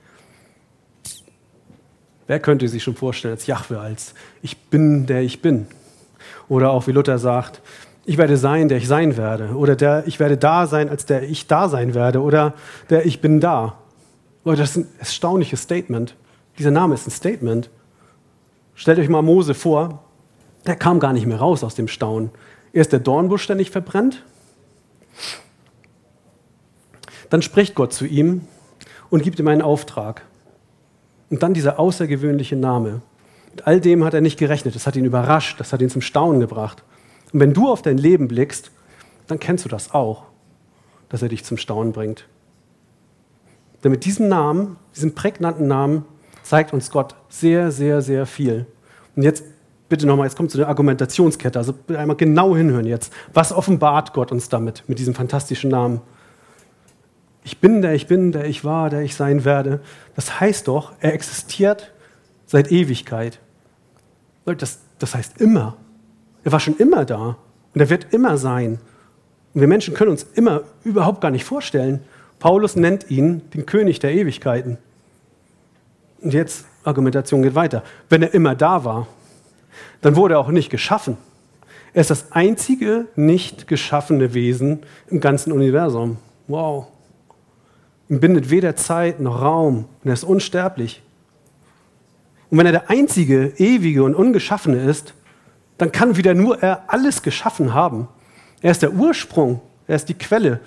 [2.26, 5.66] Wer könnte sich schon vorstellen als Yahweh, als ich bin, der ich bin?
[6.48, 7.62] Oder auch wie Luther sagt,
[8.04, 9.54] ich werde sein, der ich sein werde.
[9.54, 12.20] Oder der, ich werde da sein, als der ich da sein werde.
[12.20, 12.54] Oder
[12.90, 13.78] der ich bin da.
[14.44, 16.16] Leute, das ist ein erstaunliches Statement.
[16.58, 17.70] Dieser Name ist ein Statement.
[18.78, 20.04] Stellt euch mal Mose vor,
[20.64, 22.30] der kam gar nicht mehr raus aus dem Staunen.
[22.72, 24.24] Erst der Dornbusch, der nicht verbrennt.
[27.28, 28.42] Dann spricht Gott zu ihm
[29.10, 30.22] und gibt ihm einen Auftrag.
[31.28, 33.02] Und dann dieser außergewöhnliche Name.
[33.50, 34.76] Mit all dem hat er nicht gerechnet.
[34.76, 36.84] Das hat ihn überrascht, das hat ihn zum Staunen gebracht.
[37.32, 38.70] Und wenn du auf dein Leben blickst,
[39.26, 40.22] dann kennst du das auch,
[41.08, 42.28] dass er dich zum Staunen bringt.
[43.82, 46.04] Denn mit diesem Namen, diesem prägnanten Namen,
[46.48, 48.66] zeigt uns Gott sehr, sehr, sehr viel.
[49.14, 49.44] Und jetzt
[49.88, 51.58] bitte nochmal, jetzt kommt zu der Argumentationskette.
[51.58, 53.12] Also einmal genau hinhören jetzt.
[53.34, 56.00] Was offenbart Gott uns damit, mit diesem fantastischen Namen?
[57.44, 59.80] Ich bin der ich bin, der ich war, der ich sein werde.
[60.14, 61.92] Das heißt doch, er existiert
[62.46, 63.40] seit Ewigkeit.
[64.44, 65.76] Das, das heißt immer.
[66.44, 67.36] Er war schon immer da
[67.74, 68.78] und er wird immer sein.
[69.52, 72.00] Und wir Menschen können uns immer überhaupt gar nicht vorstellen.
[72.38, 74.78] Paulus nennt ihn den König der Ewigkeiten.
[76.20, 77.82] Und jetzt, Argumentation geht weiter.
[78.08, 79.06] Wenn er immer da war,
[80.00, 81.16] dann wurde er auch nicht geschaffen.
[81.92, 86.18] Er ist das einzige nicht geschaffene Wesen im ganzen Universum.
[86.46, 86.86] Wow.
[88.08, 91.02] Ihm bindet weder Zeit noch Raum und er ist unsterblich.
[92.50, 95.14] Und wenn er der einzige, ewige und ungeschaffene ist,
[95.76, 98.08] dann kann wieder nur er alles geschaffen haben.
[98.60, 100.60] Er ist der Ursprung, er ist die Quelle.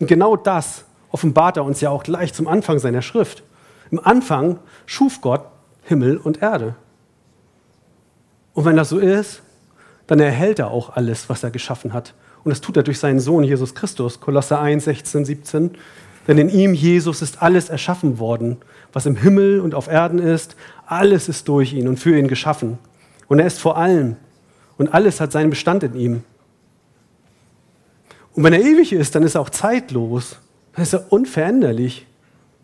[0.00, 3.42] Und genau das offenbart er uns ja auch gleich zum Anfang seiner Schrift.
[3.90, 5.42] Im Anfang schuf Gott
[5.82, 6.74] Himmel und Erde.
[8.54, 9.42] Und wenn das so ist,
[10.06, 12.14] dann erhält er auch alles, was er geschaffen hat.
[12.44, 15.70] Und das tut er durch seinen Sohn Jesus Christus, Kolosser 1, 16, 17.
[16.26, 18.58] Denn in ihm, Jesus, ist alles erschaffen worden,
[18.92, 20.56] was im Himmel und auf Erden ist.
[20.86, 22.78] Alles ist durch ihn und für ihn geschaffen.
[23.28, 24.16] Und er ist vor allem.
[24.76, 26.24] Und alles hat seinen Bestand in ihm.
[28.34, 30.38] Und wenn er ewig ist, dann ist er auch zeitlos.
[30.74, 32.06] Dann ist er unveränderlich.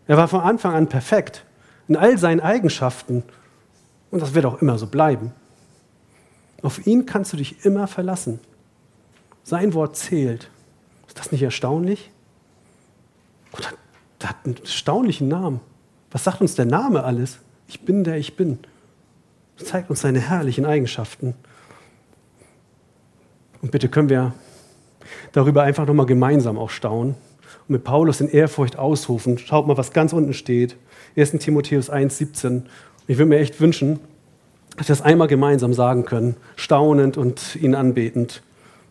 [0.07, 1.45] Er war von Anfang an perfekt
[1.87, 3.23] in all seinen Eigenschaften
[4.11, 5.31] und das wird auch immer so bleiben.
[6.61, 8.39] Auf ihn kannst du dich immer verlassen.
[9.43, 10.49] Sein Wort zählt.
[11.07, 12.11] Ist das nicht erstaunlich?
[13.51, 13.77] Gott hat,
[14.23, 15.59] hat einen erstaunlichen Namen.
[16.11, 17.39] Was sagt uns der Name alles?
[17.67, 18.59] Ich bin der ich bin.
[19.57, 21.35] Das zeigt uns seine herrlichen Eigenschaften.
[23.61, 24.33] Und bitte können wir
[25.31, 27.15] darüber einfach nochmal gemeinsam auch staunen
[27.67, 29.37] und mit Paulus in Ehrfurcht ausrufen.
[29.37, 30.75] Schaut mal, was ganz unten steht.
[31.15, 31.31] 1.
[31.31, 32.65] Timotheus 1, 17.
[33.07, 33.99] Ich würde mir echt wünschen,
[34.77, 38.41] dass wir das einmal gemeinsam sagen können, staunend und ihn anbetend.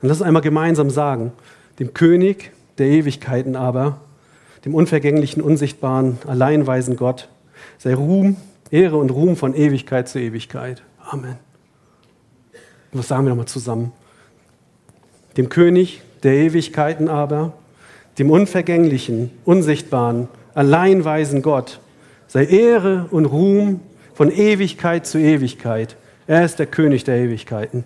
[0.01, 1.33] Und lass uns einmal gemeinsam sagen,
[1.79, 4.01] dem König der Ewigkeiten aber,
[4.65, 7.29] dem unvergänglichen, unsichtbaren, alleinweisen Gott,
[7.79, 8.37] sei Ruhm,
[8.71, 10.83] Ehre und Ruhm von Ewigkeit zu Ewigkeit.
[11.05, 11.37] Amen.
[12.93, 13.93] Und was sagen wir nochmal zusammen?
[15.37, 17.55] Dem König der Ewigkeiten aber,
[18.19, 21.81] dem unvergänglichen, unsichtbaren, alleinweisen Gott,
[22.27, 23.81] sei Ehre und Ruhm
[24.15, 25.97] von Ewigkeit zu Ewigkeit.
[26.27, 27.85] Er ist der König der Ewigkeiten.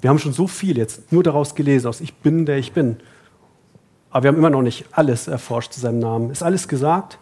[0.00, 2.96] Wir haben schon so viel jetzt nur daraus gelesen, aus Ich bin, der ich bin.
[4.10, 6.30] Aber wir haben immer noch nicht alles erforscht zu seinem Namen.
[6.30, 7.18] Ist alles gesagt?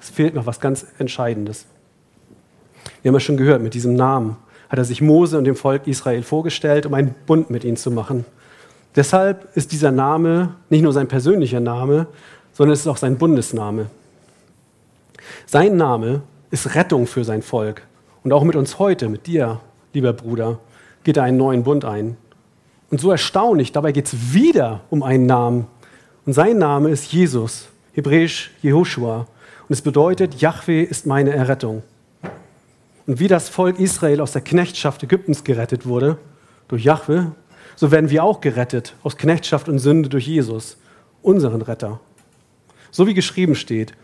[0.00, 1.66] Es fehlt noch was ganz Entscheidendes.
[3.02, 4.36] Wir haben ja schon gehört, mit diesem Namen
[4.70, 7.90] hat er sich Mose und dem Volk Israel vorgestellt, um einen Bund mit ihnen zu
[7.90, 8.24] machen.
[8.96, 12.06] Deshalb ist dieser Name nicht nur sein persönlicher Name,
[12.52, 13.86] sondern es ist auch sein Bundesname.
[15.46, 17.82] Sein Name ist Rettung für sein Volk.
[18.22, 19.60] Und auch mit uns heute, mit dir,
[19.92, 20.58] lieber Bruder,
[21.02, 22.16] geht er einen neuen Bund ein.
[22.90, 25.66] Und so erstaunlich, dabei geht es wieder um einen Namen.
[26.24, 29.26] Und sein Name ist Jesus, hebräisch Jehoshua.
[29.68, 31.82] Und es bedeutet, Yahweh ist meine Errettung.
[33.06, 36.16] Und wie das Volk Israel aus der Knechtschaft Ägyptens gerettet wurde,
[36.68, 37.26] durch Yahweh,
[37.76, 40.76] so werden wir auch gerettet aus Knechtschaft und Sünde durch Jesus,
[41.22, 42.00] unseren Retter.
[42.90, 43.94] So wie geschrieben steht,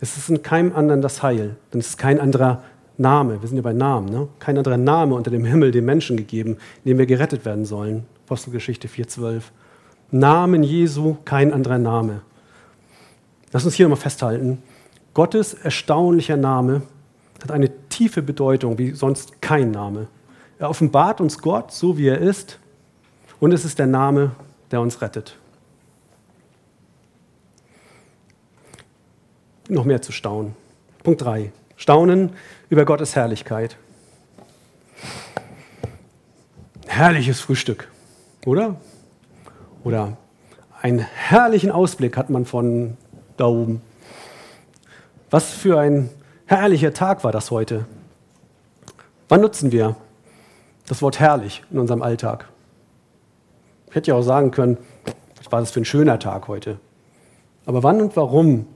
[0.00, 2.62] es ist in keinem anderen das Heil, denn es ist kein anderer
[2.96, 4.28] Name, wir sind ja bei Namen, ne?
[4.38, 8.04] kein anderer Name unter dem Himmel den Menschen gegeben, in dem wir gerettet werden sollen.
[8.26, 9.42] Apostelgeschichte 4,12.
[10.10, 12.20] Namen Jesu, kein anderer Name.
[13.52, 14.62] Lass uns hier nochmal festhalten.
[15.14, 16.82] Gottes erstaunlicher Name
[17.42, 20.06] hat eine tiefe Bedeutung wie sonst kein Name.
[20.58, 22.59] Er offenbart uns Gott so, wie er ist,
[23.40, 24.32] und es ist der Name,
[24.70, 25.36] der uns rettet.
[29.70, 30.54] noch mehr zu staunen.
[31.02, 31.52] Punkt 3.
[31.76, 32.30] Staunen
[32.68, 33.76] über Gottes Herrlichkeit.
[36.86, 37.88] Herrliches Frühstück,
[38.44, 38.76] oder?
[39.84, 40.16] Oder
[40.82, 42.96] einen herrlichen Ausblick hat man von
[43.36, 43.80] da oben.
[45.30, 46.10] Was für ein
[46.46, 47.86] herrlicher Tag war das heute.
[49.28, 49.96] Wann nutzen wir
[50.88, 52.49] das Wort herrlich in unserem Alltag?
[53.90, 54.78] Ich hätte ja auch sagen können,
[55.36, 56.78] was war das für ein schöner Tag heute.
[57.66, 58.66] Aber wann und warum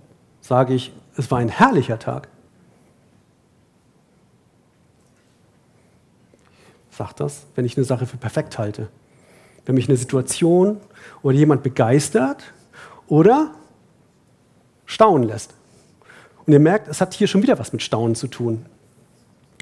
[0.40, 2.28] sage ich, es war ein herrlicher Tag.
[6.90, 8.88] Sagt das, wenn ich eine Sache für perfekt halte.
[9.64, 10.80] Wenn mich eine Situation
[11.22, 12.52] oder jemand begeistert
[13.06, 13.52] oder
[14.84, 15.54] staunen lässt.
[16.44, 18.66] Und ihr merkt, es hat hier schon wieder was mit Staunen zu tun.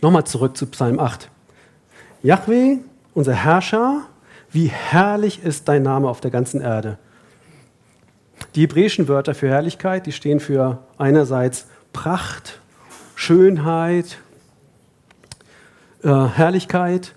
[0.00, 1.30] Nochmal zurück zu Psalm 8.
[2.22, 2.78] Yahweh,
[3.14, 4.06] unser Herrscher,
[4.52, 6.98] wie herrlich ist dein Name auf der ganzen Erde.
[8.54, 12.60] Die hebräischen Wörter für Herrlichkeit, die stehen für einerseits Pracht,
[13.14, 14.18] Schönheit,
[16.02, 17.14] äh, Herrlichkeit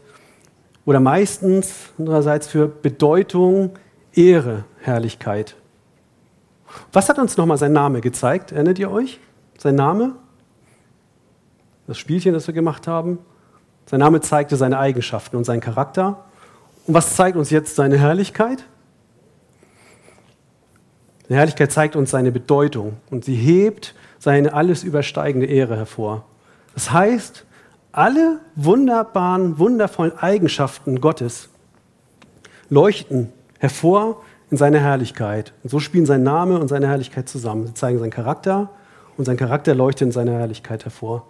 [0.86, 3.72] oder meistens andererseits für Bedeutung,
[4.14, 5.56] Ehre, Herrlichkeit.
[6.94, 8.52] Was hat uns nochmal sein Name gezeigt?
[8.52, 9.20] Erinnert ihr euch?
[9.58, 10.16] Sein Name?
[11.88, 13.20] Das Spielchen, das wir gemacht haben?
[13.86, 16.26] Sein Name zeigte seine Eigenschaften und seinen Charakter.
[16.88, 18.64] Und was zeigt uns jetzt seine Herrlichkeit?
[21.30, 26.26] Die Herrlichkeit zeigt uns seine Bedeutung und sie hebt seine alles übersteigende Ehre hervor.
[26.76, 27.46] Das heißt,
[27.92, 31.50] alle wunderbaren, wundervollen Eigenschaften Gottes
[32.70, 34.22] leuchten hervor
[34.52, 35.54] in seiner Herrlichkeit.
[35.64, 37.68] Und so spielen sein Name und seine Herrlichkeit zusammen.
[37.68, 38.70] Sie zeigen seinen Charakter
[39.18, 41.26] und sein Charakter leuchtet in seiner Herrlichkeit hervor.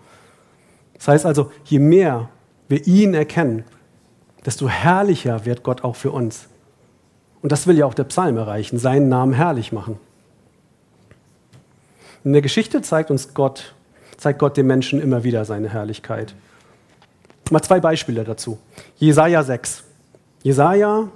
[0.96, 2.30] Das heißt also, je mehr
[2.68, 3.64] wir ihn erkennen,
[4.46, 6.48] desto herrlicher wird Gott auch für uns.
[7.42, 10.00] Und das will ja auch der Psalm erreichen, seinen Namen herrlich machen.
[12.24, 13.76] In der Geschichte zeigt uns Gott,
[14.18, 16.34] zeigt Gott dem Menschen immer wieder seine Herrlichkeit.
[17.52, 18.58] Mal zwei Beispiele dazu.
[18.98, 19.84] Jesaja 6.
[20.42, 21.10] Jesaja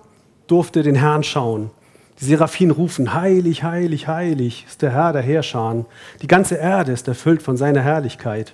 [0.46, 1.72] durfte den Herrn schauen.
[2.20, 5.86] Die Seraphinen rufen: Heilig, heilig, heilig ist der Herr der Heerscharen.
[6.22, 8.54] Die ganze Erde ist erfüllt von seiner Herrlichkeit.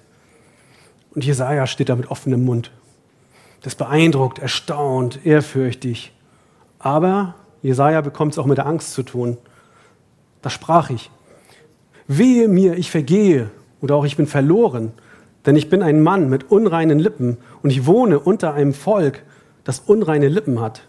[1.14, 2.72] Und Jesaja steht da mit offenem Mund.
[3.66, 6.14] Das beeindruckt, erstaunt, ehrfürchtig.
[6.78, 9.38] Aber Jesaja bekommt es auch mit der Angst zu tun.
[10.44, 11.10] Da sprach ich,
[12.06, 13.50] wehe mir, ich vergehe
[13.82, 14.92] oder auch ich bin verloren,
[15.48, 19.24] denn ich bin ein Mann mit unreinen Lippen und ich wohne unter einem Volk,
[19.64, 20.84] das unreine Lippen hat.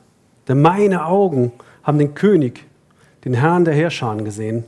[0.47, 2.67] Denn meine Augen haben den König,
[3.25, 4.65] den Herrn der Herrscher gesehen.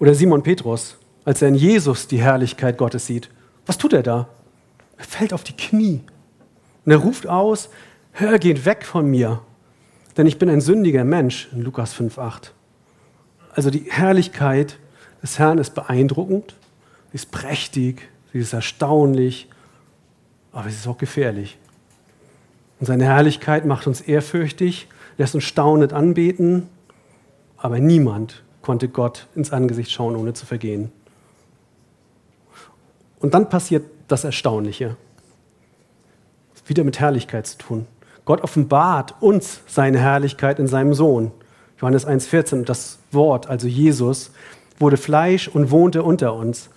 [0.00, 3.30] Oder Simon Petrus, als er in Jesus die Herrlichkeit Gottes sieht.
[3.64, 4.26] Was tut er da?
[4.96, 6.00] Er fällt auf die Knie
[6.84, 7.70] und er ruft aus,
[8.12, 9.40] hör, geht weg von mir,
[10.16, 12.50] denn ich bin ein sündiger Mensch in Lukas 5.8.
[13.54, 14.78] Also die Herrlichkeit
[15.22, 16.56] des Herrn ist beeindruckend,
[17.10, 19.48] sie ist prächtig, sie ist erstaunlich,
[20.52, 21.58] aber sie ist auch gefährlich.
[22.80, 26.68] Und seine Herrlichkeit macht uns ehrfürchtig, lässt uns staunend anbeten,
[27.56, 30.90] aber niemand konnte Gott ins Angesicht schauen, ohne zu vergehen.
[33.20, 34.96] Und dann passiert das Erstaunliche.
[36.66, 37.86] Wieder mit Herrlichkeit zu tun.
[38.24, 41.32] Gott offenbart uns seine Herrlichkeit in seinem Sohn.
[41.80, 42.64] Johannes 1,14.
[42.64, 44.30] Das Wort, also Jesus,
[44.78, 46.70] wurde Fleisch und wohnte unter uns.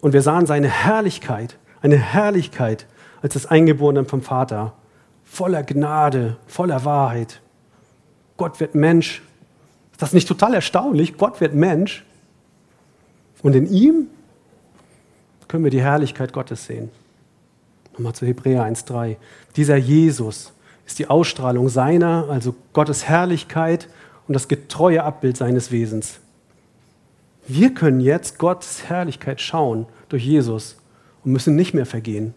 [0.00, 2.86] Und wir sahen seine Herrlichkeit, eine Herrlichkeit
[3.22, 4.74] als das Eingeborene vom Vater,
[5.24, 7.40] voller Gnade, voller Wahrheit.
[8.36, 9.22] Gott wird Mensch.
[9.92, 11.16] Ist das nicht total erstaunlich?
[11.16, 12.04] Gott wird Mensch.
[13.42, 14.08] Und in ihm
[15.48, 16.90] können wir die Herrlichkeit Gottes sehen.
[17.94, 19.16] Nochmal zu Hebräer 1,3.
[19.56, 20.52] Dieser Jesus
[20.84, 23.88] ist die Ausstrahlung seiner, also Gottes Herrlichkeit
[24.26, 26.18] und das getreue Abbild seines Wesens.
[27.46, 30.76] Wir können jetzt Gottes Herrlichkeit schauen durch Jesus
[31.24, 32.34] und müssen nicht mehr vergehen.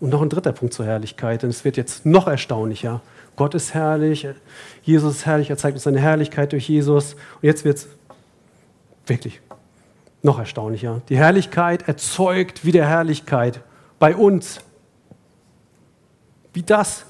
[0.00, 3.00] Und noch ein dritter Punkt zur Herrlichkeit, denn es wird jetzt noch erstaunlicher.
[3.34, 4.28] Gott ist herrlich,
[4.82, 7.14] Jesus ist herrlich, er zeigt uns seine Herrlichkeit durch Jesus.
[7.14, 7.88] Und jetzt wird es
[9.06, 9.40] wirklich
[10.22, 11.02] noch erstaunlicher.
[11.08, 13.60] Die Herrlichkeit erzeugt wieder Herrlichkeit
[13.98, 14.60] bei uns.
[16.52, 17.04] Wie das?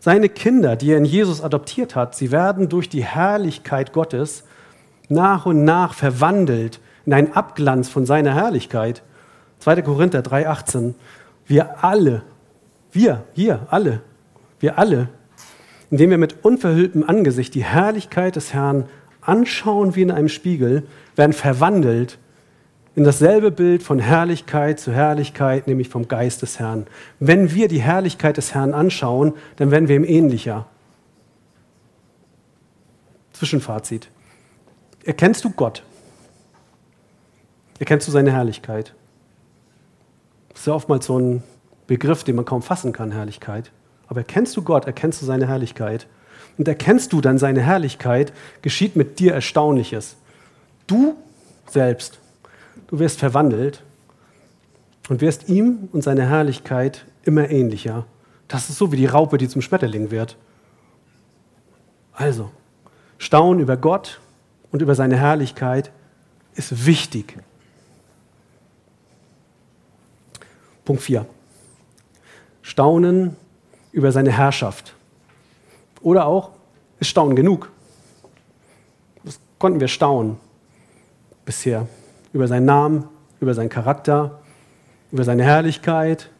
[0.00, 4.44] Seine Kinder, die er in Jesus adoptiert hat, sie werden durch die Herrlichkeit Gottes
[5.08, 9.02] nach und nach verwandelt in einen Abglanz von seiner Herrlichkeit.
[9.60, 9.82] 2.
[9.82, 10.94] Korinther 3,18.
[11.46, 12.22] Wir alle,
[12.92, 14.00] wir, hier, alle,
[14.60, 15.08] wir alle,
[15.90, 18.88] indem wir mit unverhülltem Angesicht die Herrlichkeit des Herrn
[19.20, 22.18] anschauen wie in einem Spiegel, werden verwandelt
[22.96, 26.86] in dasselbe Bild von Herrlichkeit zu Herrlichkeit, nämlich vom Geist des Herrn.
[27.18, 30.66] Wenn wir die Herrlichkeit des Herrn anschauen, dann werden wir ihm ähnlicher.
[33.32, 34.08] Zwischenfazit.
[35.04, 35.82] Erkennst du Gott?
[37.80, 38.94] Erkennst du seine Herrlichkeit?
[40.50, 41.42] Das ist ja oftmals so ein
[41.88, 43.72] Begriff, den man kaum fassen kann, Herrlichkeit.
[44.06, 46.06] Aber erkennst du Gott, erkennst du seine Herrlichkeit?
[46.56, 50.14] Und erkennst du dann seine Herrlichkeit, geschieht mit dir Erstaunliches.
[50.86, 51.16] Du
[51.68, 52.20] selbst
[52.94, 53.82] Du wirst verwandelt
[55.08, 58.06] und wirst ihm und seiner Herrlichkeit immer ähnlicher.
[58.46, 60.36] Das ist so wie die Raupe, die zum Schmetterling wird.
[62.12, 62.52] Also,
[63.18, 64.20] Staunen über Gott
[64.70, 65.90] und über seine Herrlichkeit
[66.54, 67.36] ist wichtig.
[70.84, 71.26] Punkt 4.
[72.62, 73.34] Staunen
[73.90, 74.94] über seine Herrschaft.
[76.00, 76.52] Oder auch,
[77.00, 77.72] ist Staunen genug?
[79.24, 80.36] Das konnten wir staunen
[81.44, 81.88] bisher
[82.34, 83.04] über seinen Namen,
[83.40, 84.40] über seinen Charakter,
[85.10, 86.30] über seine Herrlichkeit.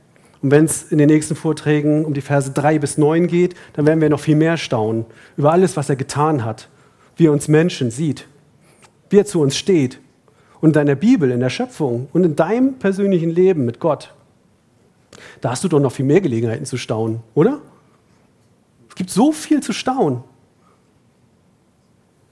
[0.42, 3.86] Und wenn es in den nächsten Vorträgen um die Verse 3 bis 9 geht, dann
[3.86, 5.06] werden wir noch viel mehr staunen
[5.38, 6.68] über alles, was er getan hat,
[7.16, 8.26] wie er uns Menschen sieht,
[9.08, 10.00] wie er zu uns steht.
[10.60, 14.12] Und in deiner Bibel, in der Schöpfung und in deinem persönlichen Leben mit Gott.
[15.40, 17.60] Da hast du doch noch viel mehr Gelegenheiten zu staunen, oder?
[18.88, 20.24] Es gibt so viel zu staunen.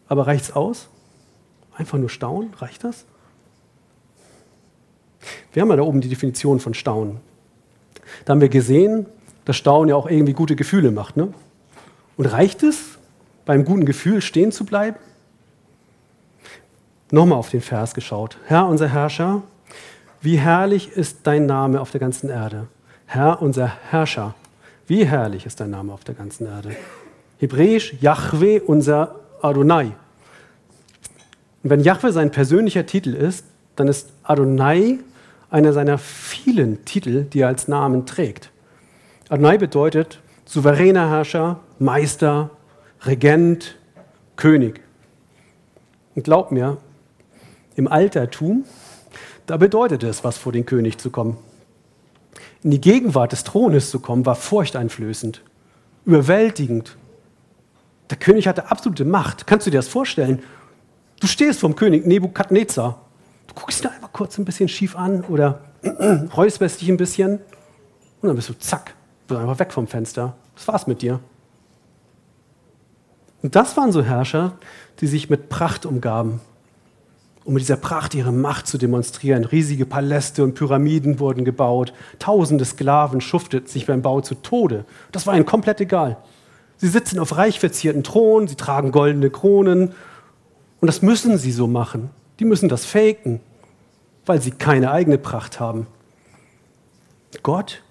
[0.09, 0.89] Aber reicht es aus?
[1.75, 2.53] Einfach nur staunen?
[2.55, 3.07] Reicht das?
[5.53, 7.21] Wir haben ja da oben die Definition von Staunen.
[8.25, 9.07] Da haben wir gesehen,
[9.45, 11.17] dass Staunen ja auch irgendwie gute Gefühle macht.
[11.17, 11.33] Ne?
[12.17, 12.99] Und reicht es,
[13.45, 14.97] beim guten Gefühl stehen zu bleiben?
[17.11, 18.39] Nochmal auf den Vers geschaut.
[18.47, 19.43] Herr, unser Herrscher,
[20.21, 22.69] wie herrlich ist dein Name auf der ganzen Erde.
[23.07, 24.35] Herr, unser Herrscher,
[24.87, 26.75] wie herrlich ist dein Name auf der ganzen Erde.
[27.39, 29.93] Hebräisch, Yahweh, unser Adonai.
[31.63, 33.45] Und wenn Yahweh sein persönlicher Titel ist,
[33.77, 34.99] dann ist Adonai
[35.53, 38.51] einer seiner vielen Titel, die er als Namen trägt.
[39.29, 42.51] Adonai bedeutet souveräner Herrscher, Meister,
[43.03, 43.77] Regent,
[44.37, 44.81] König.
[46.15, 46.79] Und glaub mir,
[47.77, 48.65] im Altertum,
[49.47, 51.37] da bedeutet es, was vor den König zu kommen.
[52.63, 55.43] In die Gegenwart des Thrones zu kommen, war furchteinflößend,
[56.07, 56.97] überwältigend.
[58.09, 59.47] Der König hatte absolute Macht.
[59.47, 60.43] Kannst du dir das vorstellen?
[61.21, 63.01] Du stehst vom König Nebukadnezar
[63.55, 65.61] guckst ihn einfach kurz ein bisschen schief an oder
[66.37, 67.41] räusperst dich ein bisschen
[68.21, 68.95] und dann bist du zack,
[69.27, 70.35] bist einfach weg vom Fenster.
[70.55, 71.21] Das war's mit dir.
[73.43, 74.53] Und das waren so Herrscher,
[75.01, 76.41] die sich mit Pracht umgaben,
[77.45, 79.45] um mit dieser Pracht ihre Macht zu demonstrieren.
[79.45, 81.93] Riesige Paläste und Pyramiden wurden gebaut.
[82.21, 84.85] Tausende Sklaven schufteten sich beim Bau zu Tode.
[85.11, 86.19] Das war ihnen komplett egal.
[86.77, 89.93] Sie sitzen auf reich verzierten Thronen, sie tragen goldene Kronen.
[90.81, 92.11] Und das müssen sie so machen.
[92.39, 93.41] Die müssen das faken,
[94.27, 95.87] weil sie keine eigene Pracht haben.
[97.43, 97.83] Gott,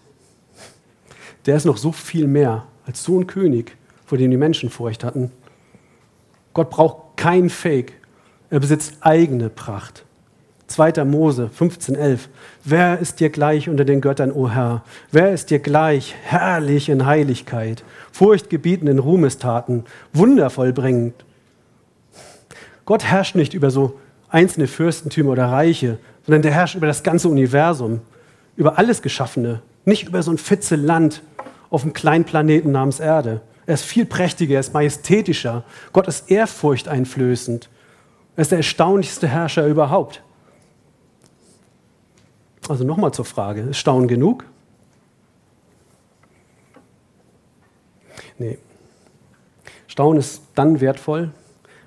[1.46, 3.76] der ist noch so viel mehr als so ein König,
[4.06, 5.32] vor dem die Menschen Furcht hatten.
[6.54, 7.94] Gott braucht kein Fake.
[8.50, 10.06] Er besitzt eigene Pracht.
[10.68, 11.06] 2.
[11.06, 12.20] Mose 15,11.
[12.64, 14.84] Wer ist dir gleich unter den Göttern, o Herr?
[15.12, 21.26] Wer ist dir gleich, herrlich in Heiligkeit, furchtgebietend in Ruhmestaten, wundervoll bringend?
[22.86, 24.00] Gott herrscht nicht über so
[24.32, 28.02] einzelne Fürstentümer oder Reiche, sondern der herrscht über das ganze Universum,
[28.56, 31.22] über alles Geschaffene, nicht über so ein Fitze Land
[31.70, 33.42] auf einem kleinen Planeten namens Erde.
[33.66, 35.64] Er ist viel prächtiger, er ist majestätischer.
[35.94, 37.70] Gott ist ehrfurchteinflößend.
[38.36, 40.24] Er ist der erstaunlichste Herrscher überhaupt.
[42.68, 44.46] Also nochmal zur Frage, ist Staunen genug?
[48.38, 48.58] Nee.
[49.88, 51.32] Staunen ist dann wertvoll,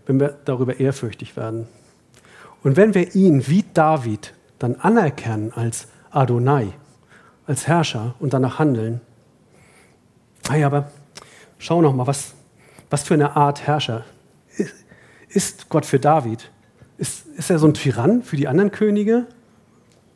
[0.06, 1.66] wenn wir darüber ehrfürchtig werden.
[2.64, 6.72] Und wenn wir ihn wie David dann anerkennen als Adonai,
[7.46, 9.00] als Herrscher und danach handeln.
[10.48, 10.90] Hey, aber
[11.58, 12.32] schau noch mal, was,
[12.88, 14.04] was für eine Art Herrscher
[15.28, 16.50] ist Gott für David?
[16.96, 19.26] Ist, ist er so ein Tyrann für die anderen Könige?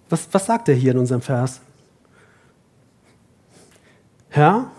[0.09, 1.61] Was, was sagt er hier in unserem Vers?
[4.31, 4.71] Herr,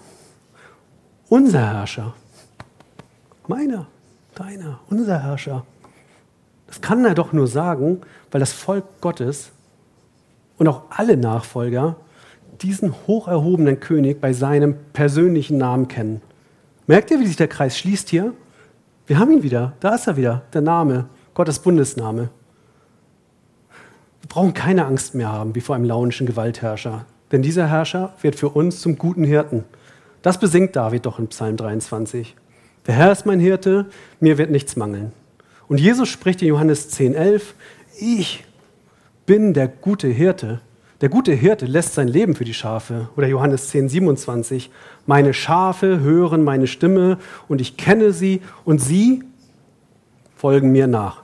[1.27, 2.15] unser Herrscher,
[3.47, 3.85] meiner,
[4.33, 5.65] deiner, unser Herrscher.
[6.69, 9.51] Das kann er doch nur sagen, weil das Volk Gottes
[10.59, 11.95] und auch alle Nachfolger
[12.61, 16.21] diesen hocherhobenen König bei seinem persönlichen Namen kennen.
[16.85, 18.33] Merkt ihr, wie sich der Kreis schließt hier?
[19.07, 22.29] Wir haben ihn wieder, da ist er wieder, der Name, Gottes Bundesname.
[24.21, 28.35] Wir brauchen keine Angst mehr haben wie vor einem launischen Gewaltherrscher, denn dieser Herrscher wird
[28.35, 29.63] für uns zum guten Hirten.
[30.21, 32.35] Das besingt David doch in Psalm 23.
[32.85, 33.87] Der Herr ist mein Hirte,
[34.19, 35.13] mir wird nichts mangeln.
[35.69, 37.41] Und Jesus spricht in Johannes 10,11,
[37.99, 38.43] ich
[39.27, 40.61] bin der gute Hirte.
[40.99, 43.09] Der gute Hirte lässt sein Leben für die Schafe.
[43.15, 44.69] Oder Johannes 10,27,
[45.05, 49.23] meine Schafe hören meine Stimme und ich kenne sie und sie
[50.35, 51.21] folgen mir nach.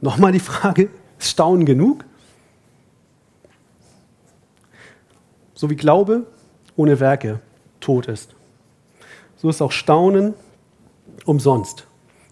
[0.00, 2.04] Nochmal die Frage, ist Staunen genug?
[5.54, 6.26] So wie Glaube
[6.74, 7.40] ohne Werke
[7.78, 8.34] tot ist.
[9.36, 10.34] So ist auch Staunen
[11.24, 11.86] umsonst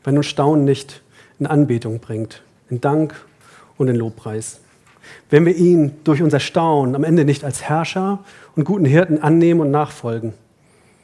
[0.04, 1.02] wenn uns Staunen nicht
[1.38, 3.14] in Anbetung bringt, in Dank
[3.76, 4.60] und in Lobpreis.
[5.30, 8.20] Wenn wir ihn durch unser Staunen am Ende nicht als Herrscher
[8.54, 10.32] und guten Hirten annehmen und nachfolgen.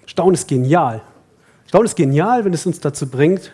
[0.07, 1.03] Staunen ist genial.
[1.67, 3.53] Staunen ist genial, wenn es uns dazu bringt,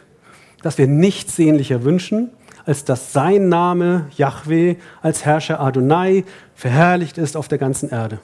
[0.62, 2.30] dass wir nichts sehnlicher wünschen,
[2.64, 8.18] als dass sein Name, Yahweh, als Herrscher Adonai, verherrlicht ist auf der ganzen Erde.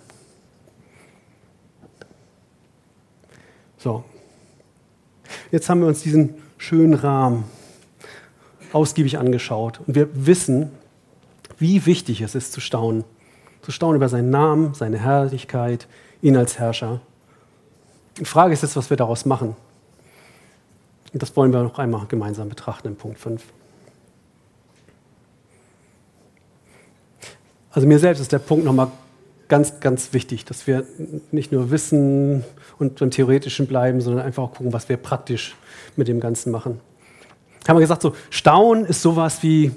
[3.79, 4.05] So,
[5.51, 7.44] jetzt haben wir uns diesen schönen Rahmen
[8.72, 9.81] ausgiebig angeschaut.
[9.85, 10.70] Und wir wissen,
[11.59, 13.05] wie wichtig es ist zu staunen.
[13.62, 15.88] Zu staunen über seinen Namen, seine Herrlichkeit,
[16.22, 17.01] ihn als Herrscher.
[18.18, 19.57] Die Frage ist jetzt, was wir daraus machen.
[21.12, 23.42] Und das wollen wir noch einmal gemeinsam betrachten in Punkt 5.
[27.72, 28.88] Also mir selbst ist der Punkt nochmal
[29.53, 30.87] ganz, ganz wichtig, dass wir
[31.31, 32.43] nicht nur wissen
[32.79, 35.55] und beim Theoretischen bleiben, sondern einfach auch gucken, was wir praktisch
[35.95, 36.81] mit dem Ganzen machen.
[37.69, 39.73] Haben wir gesagt, so Staunen ist sowas wie,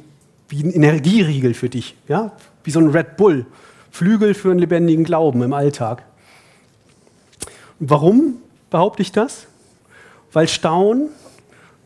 [0.48, 2.32] wie ein Energieriegel für dich, ja?
[2.64, 3.48] wie so ein Red Bull,
[3.92, 6.04] Flügel für einen lebendigen Glauben im Alltag.
[7.78, 8.36] Warum
[8.70, 9.46] behaupte ich das?
[10.32, 11.10] Weil Staunen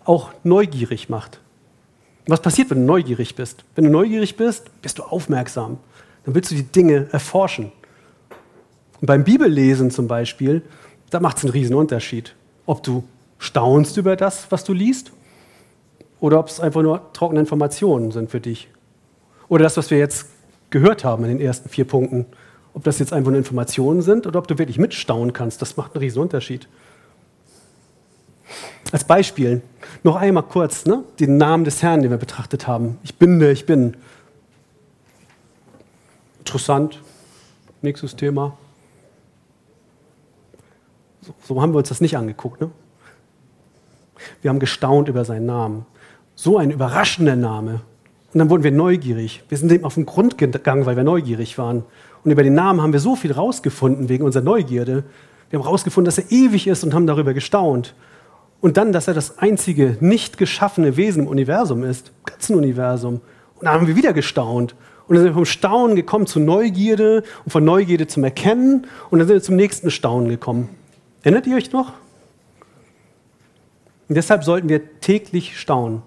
[0.05, 1.39] auch neugierig macht.
[2.27, 3.63] Was passiert, wenn du neugierig bist?
[3.73, 5.79] Wenn du neugierig bist, bist du aufmerksam.
[6.23, 7.71] Dann willst du die Dinge erforschen.
[9.01, 10.61] Und beim Bibellesen zum Beispiel,
[11.09, 12.35] da macht es einen riesen Unterschied,
[12.65, 13.03] ob du
[13.37, 15.11] staunst über das, was du liest,
[16.19, 18.67] oder ob es einfach nur trockene Informationen sind für dich.
[19.47, 20.27] Oder das, was wir jetzt
[20.69, 22.25] gehört haben in den ersten vier Punkten,
[22.73, 25.95] ob das jetzt einfach nur Informationen sind oder ob du wirklich mitstaunen kannst, das macht
[25.95, 26.67] einen riesen Unterschied.
[28.91, 29.61] Als Beispiel
[30.03, 32.97] noch einmal kurz ne, den Namen des Herrn, den wir betrachtet haben.
[33.03, 33.95] Ich bin der, ich bin.
[36.39, 37.01] Interessant.
[37.81, 38.57] Nächstes Thema.
[41.29, 42.61] So, so, haben wir uns das nicht angeguckt.
[42.61, 42.71] Ne?
[44.41, 45.85] Wir haben gestaunt über seinen Namen.
[46.35, 47.81] So ein überraschender Name.
[48.33, 49.43] Und dann wurden wir neugierig.
[49.49, 51.83] Wir sind dem auf den Grund gegangen, weil wir neugierig waren.
[52.23, 55.03] Und über den Namen haben wir so viel rausgefunden wegen unserer Neugierde.
[55.49, 57.95] Wir haben rausgefunden, dass er ewig ist und haben darüber gestaunt.
[58.61, 63.21] Und dann, dass er das einzige nicht geschaffene Wesen im Universum ist, im ganzen Universum.
[63.55, 64.75] Und da haben wir wieder gestaunt.
[65.07, 69.19] Und dann sind wir vom Staunen gekommen zu Neugierde und von Neugierde zum Erkennen und
[69.19, 70.69] dann sind wir zum nächsten Staunen gekommen.
[71.21, 71.93] Erinnert ihr euch noch?
[74.07, 76.01] Und deshalb sollten wir täglich staunen.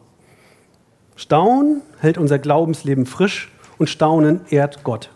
[1.16, 5.10] Staunen hält unser Glaubensleben frisch und Staunen ehrt Gott.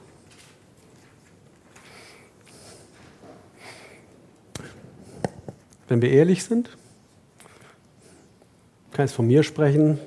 [5.89, 6.77] Wenn wir ehrlich sind,
[8.93, 9.99] kann ich von mir sprechen,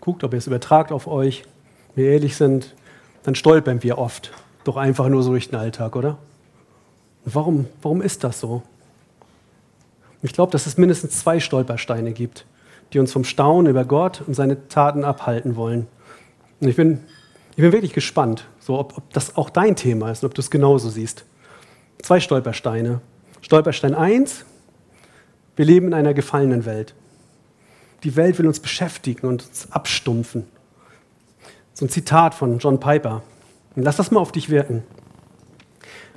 [0.00, 1.44] guckt, ob ihr es übertragt auf euch.
[1.94, 2.74] Wenn wir ehrlich sind,
[3.22, 4.32] dann stolpern wir oft
[4.64, 6.18] doch einfach nur so durch den Alltag, oder?
[7.24, 8.62] Warum, warum ist das so?
[10.22, 12.46] Ich glaube, dass es mindestens zwei Stolpersteine gibt,
[12.92, 15.86] die uns vom Staunen über Gott und seine Taten abhalten wollen.
[16.60, 17.00] Und ich bin,
[17.50, 20.40] ich bin wirklich gespannt, so ob, ob das auch dein Thema ist und ob du
[20.40, 21.24] es genauso siehst.
[22.02, 23.00] Zwei Stolpersteine.
[23.40, 24.44] Stolperstein 1,
[25.56, 26.94] wir leben in einer gefallenen Welt.
[28.04, 30.46] Die Welt will uns beschäftigen und uns abstumpfen.
[31.74, 33.22] So ein Zitat von John Piper.
[33.74, 34.82] Und lass das mal auf dich wirken.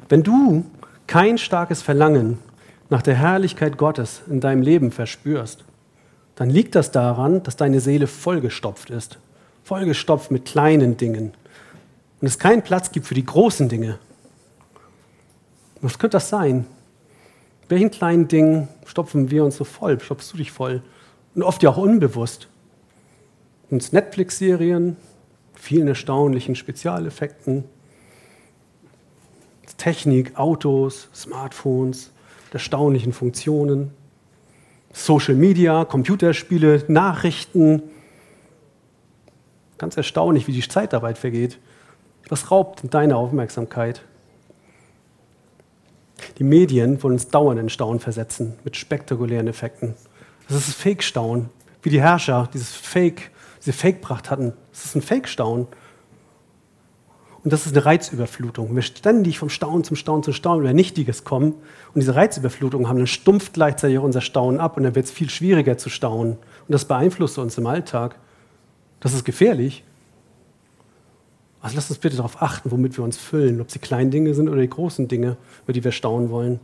[0.09, 0.65] Wenn du
[1.07, 2.39] kein starkes Verlangen
[2.89, 5.63] nach der Herrlichkeit Gottes in deinem Leben verspürst,
[6.35, 9.17] dann liegt das daran, dass deine Seele vollgestopft ist.
[9.63, 11.33] Vollgestopft mit kleinen Dingen.
[12.21, 13.97] Und es keinen Platz gibt für die großen Dinge.
[15.81, 16.65] Was könnte das sein?
[17.69, 19.99] Welchen kleinen Dingen stopfen wir uns so voll?
[19.99, 20.83] Stopfst du dich voll?
[21.33, 22.47] Und oft ja auch unbewusst.
[23.69, 24.97] Uns Netflix-Serien,
[25.55, 27.65] vielen erstaunlichen Spezialeffekten,
[29.73, 32.11] Technik, Autos, Smartphones,
[32.55, 33.91] erstaunlichen Funktionen,
[34.93, 37.83] Social Media, Computerspiele, Nachrichten.
[39.77, 41.59] Ganz erstaunlich, wie die Zeitarbeit vergeht.
[42.29, 44.03] Was raubt deine Aufmerksamkeit?
[46.37, 49.95] Die Medien wollen uns dauernd in Staunen versetzen mit spektakulären Effekten.
[50.47, 51.49] Das ist Fake-Staunen,
[51.81, 54.53] wie die Herrscher dieses Fake, diese Fake-Pracht hatten.
[54.71, 55.67] Das ist ein Fake-Staunen.
[57.45, 58.75] Und das ist eine Reizüberflutung.
[58.75, 61.51] Wir ständig vom Staunen zum Staunen zum Staunen über Nichtiges kommen
[61.93, 65.11] und diese Reizüberflutung haben, dann stumpft gleichzeitig auch unser Staunen ab und dann wird es
[65.11, 66.33] viel schwieriger zu staunen.
[66.33, 68.15] Und das beeinflusst uns im Alltag.
[68.99, 69.83] Das ist gefährlich.
[71.61, 74.49] Also lasst uns bitte darauf achten, womit wir uns füllen, ob sie kleinen Dinge sind
[74.49, 76.59] oder die großen Dinge, über die wir staunen wollen.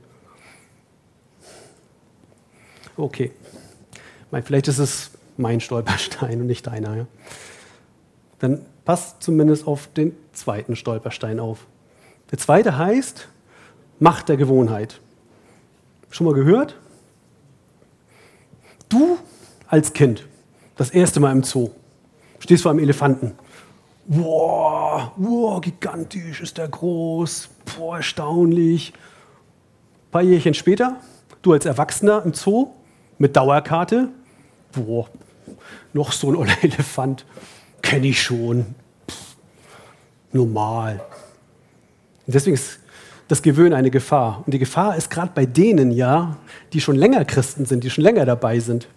[2.98, 3.32] Okay.
[4.32, 6.98] Vielleicht ist es mein Stolperstein und nicht deiner.
[6.98, 7.08] Ja?
[8.40, 11.68] Dann passt zumindest auf den zweiten Stolperstein auf.
[12.32, 13.28] Der zweite heißt
[14.00, 15.00] Macht der Gewohnheit.
[16.10, 16.76] Schon mal gehört?
[18.90, 19.18] Du
[19.68, 20.28] als Kind,
[20.76, 21.70] das erste Mal im Zoo,
[22.40, 23.34] stehst vor einem Elefanten.
[24.08, 28.92] Wow, wow, gigantisch ist der groß, boah, erstaunlich.
[28.92, 30.98] Ein paar Jährchen später,
[31.42, 32.72] du als Erwachsener im Zoo
[33.20, 34.10] mit Dauerkarte,
[34.72, 35.08] boah,
[35.94, 37.26] noch so ein Elefant,
[37.82, 38.76] kenne ich schon.
[39.10, 39.36] Pff,
[40.32, 41.02] normal.
[42.28, 42.80] Und deswegen ist
[43.28, 44.44] das Gewöhnen eine Gefahr.
[44.46, 46.38] Und die Gefahr ist gerade bei denen ja,
[46.74, 48.88] die schon länger Christen sind, die schon länger dabei sind.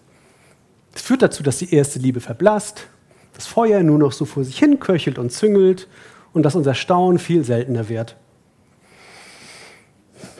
[0.94, 2.86] Es führt dazu, dass die erste Liebe verblasst,
[3.34, 5.88] das Feuer nur noch so vor sich hin köchelt und züngelt
[6.32, 8.16] und dass unser Staunen viel seltener wird.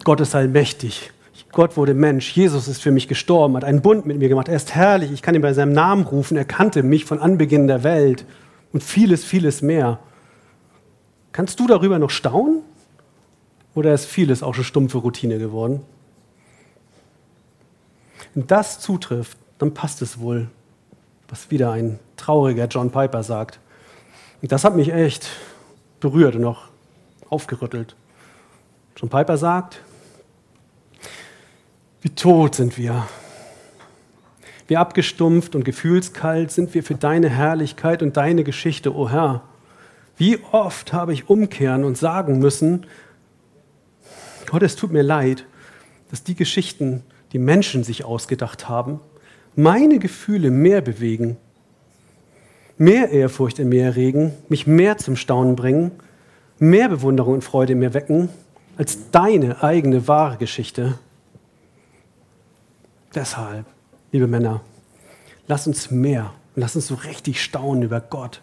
[0.05, 1.13] Gott ist allmächtig.
[1.55, 2.33] Gott wurde Mensch.
[2.33, 4.49] Jesus ist für mich gestorben, hat einen Bund mit mir gemacht.
[4.49, 5.13] Er ist herrlich.
[5.13, 6.37] Ich kann ihn bei seinem Namen rufen.
[6.37, 8.27] Er kannte mich von Anbeginn der Welt
[8.73, 10.01] und vieles, vieles mehr.
[11.33, 12.63] Kannst du darüber noch staunen?
[13.75, 15.81] Oder ist vieles auch schon stumpfe Routine geworden?
[18.35, 20.49] Wenn das zutrifft, dann passt es wohl,
[21.29, 23.61] was wieder ein trauriger John Piper sagt.
[24.43, 25.29] Und das hat mich echt
[26.01, 26.65] berührt und auch
[27.31, 27.95] aufgerüttelt.
[28.97, 29.81] John Piper sagt,
[32.05, 33.09] wie tot sind wir.
[34.69, 39.43] Wie abgestumpft und gefühlskalt sind wir für deine Herrlichkeit und deine Geschichte, o oh Herr.
[40.19, 42.85] Wie oft habe ich umkehren und sagen müssen,
[44.51, 45.47] Gott, es tut mir leid,
[46.11, 47.03] dass die Geschichten,
[47.33, 49.01] die Menschen sich ausgedacht haben,
[49.57, 51.39] meine Gefühle mehr bewegen,
[52.77, 55.91] mehr Ehrfurcht in mir erregen, mich mehr zum Staunen bringen,
[56.59, 58.29] mehr Bewunderung und Freude in mir wecken,
[58.77, 60.99] als deine eigene wahre Geschichte.
[63.15, 63.67] Deshalb,
[64.11, 64.63] liebe Männer,
[65.47, 68.41] lasst uns mehr und lasst uns so richtig staunen über Gott.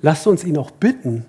[0.00, 1.26] Lasst uns ihn auch bitten,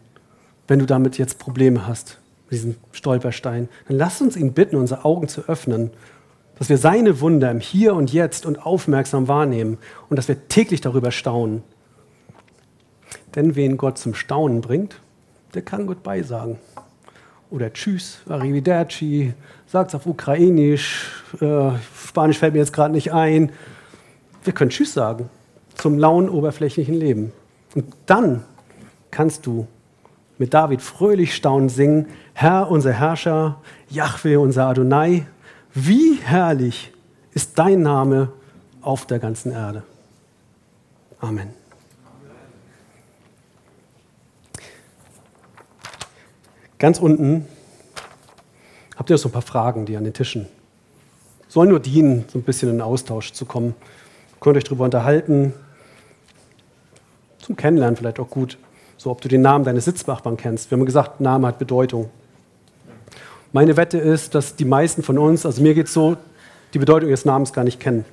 [0.67, 3.67] wenn du damit jetzt Probleme hast, mit diesem Stolperstein.
[3.87, 5.91] Dann lasst uns ihn bitten, unsere Augen zu öffnen,
[6.57, 9.77] dass wir seine Wunder im Hier und Jetzt und aufmerksam wahrnehmen
[10.09, 11.63] und dass wir täglich darüber staunen.
[13.35, 15.01] Denn wen Gott zum Staunen bringt,
[15.53, 16.59] der kann Goodbye sagen.
[17.53, 19.33] Oder Tschüss, Arrivederci,
[19.67, 21.69] sag's auf Ukrainisch, äh,
[22.07, 23.51] Spanisch fällt mir jetzt gerade nicht ein.
[24.43, 25.29] Wir können Tschüss sagen
[25.75, 27.31] zum lauen, oberflächlichen Leben.
[27.75, 28.43] Und dann
[29.11, 29.67] kannst du
[30.39, 35.27] mit David fröhlich staunend singen, Herr, unser Herrscher, Yahweh, unser Adonai,
[35.75, 36.91] wie herrlich
[37.33, 38.29] ist dein Name
[38.81, 39.83] auf der ganzen Erde.
[41.19, 41.62] Amen.
[46.83, 47.47] Ganz unten
[48.97, 50.47] habt ihr so ein paar Fragen, die an den Tischen
[51.47, 53.73] sollen nur dienen, so ein bisschen in den Austausch zu kommen.
[54.33, 55.53] Ihr könnt euch darüber unterhalten,
[57.39, 58.57] zum Kennenlernen vielleicht auch gut.
[58.97, 60.71] So, ob du den Namen deines Sitznachbarn kennst.
[60.71, 62.09] Wir haben gesagt, Name hat Bedeutung.
[63.53, 66.17] Meine Wette ist, dass die meisten von uns, also mir geht es so,
[66.73, 68.03] die Bedeutung ihres Namens gar nicht kennen.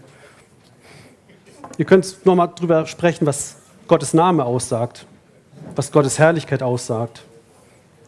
[1.76, 3.56] Ihr könnt nochmal darüber sprechen, was
[3.88, 5.06] Gottes Name aussagt,
[5.74, 7.24] was Gottes Herrlichkeit aussagt.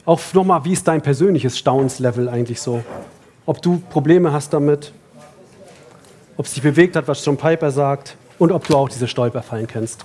[0.05, 2.83] Auch nochmal, wie ist dein persönliches Staunenslevel eigentlich so?
[3.47, 4.93] Ob du Probleme hast damit,
[6.37, 9.69] ob es dich bewegt hat, was John Piper sagt und ob du auch diese Stolperfallen
[9.69, 10.05] kennst.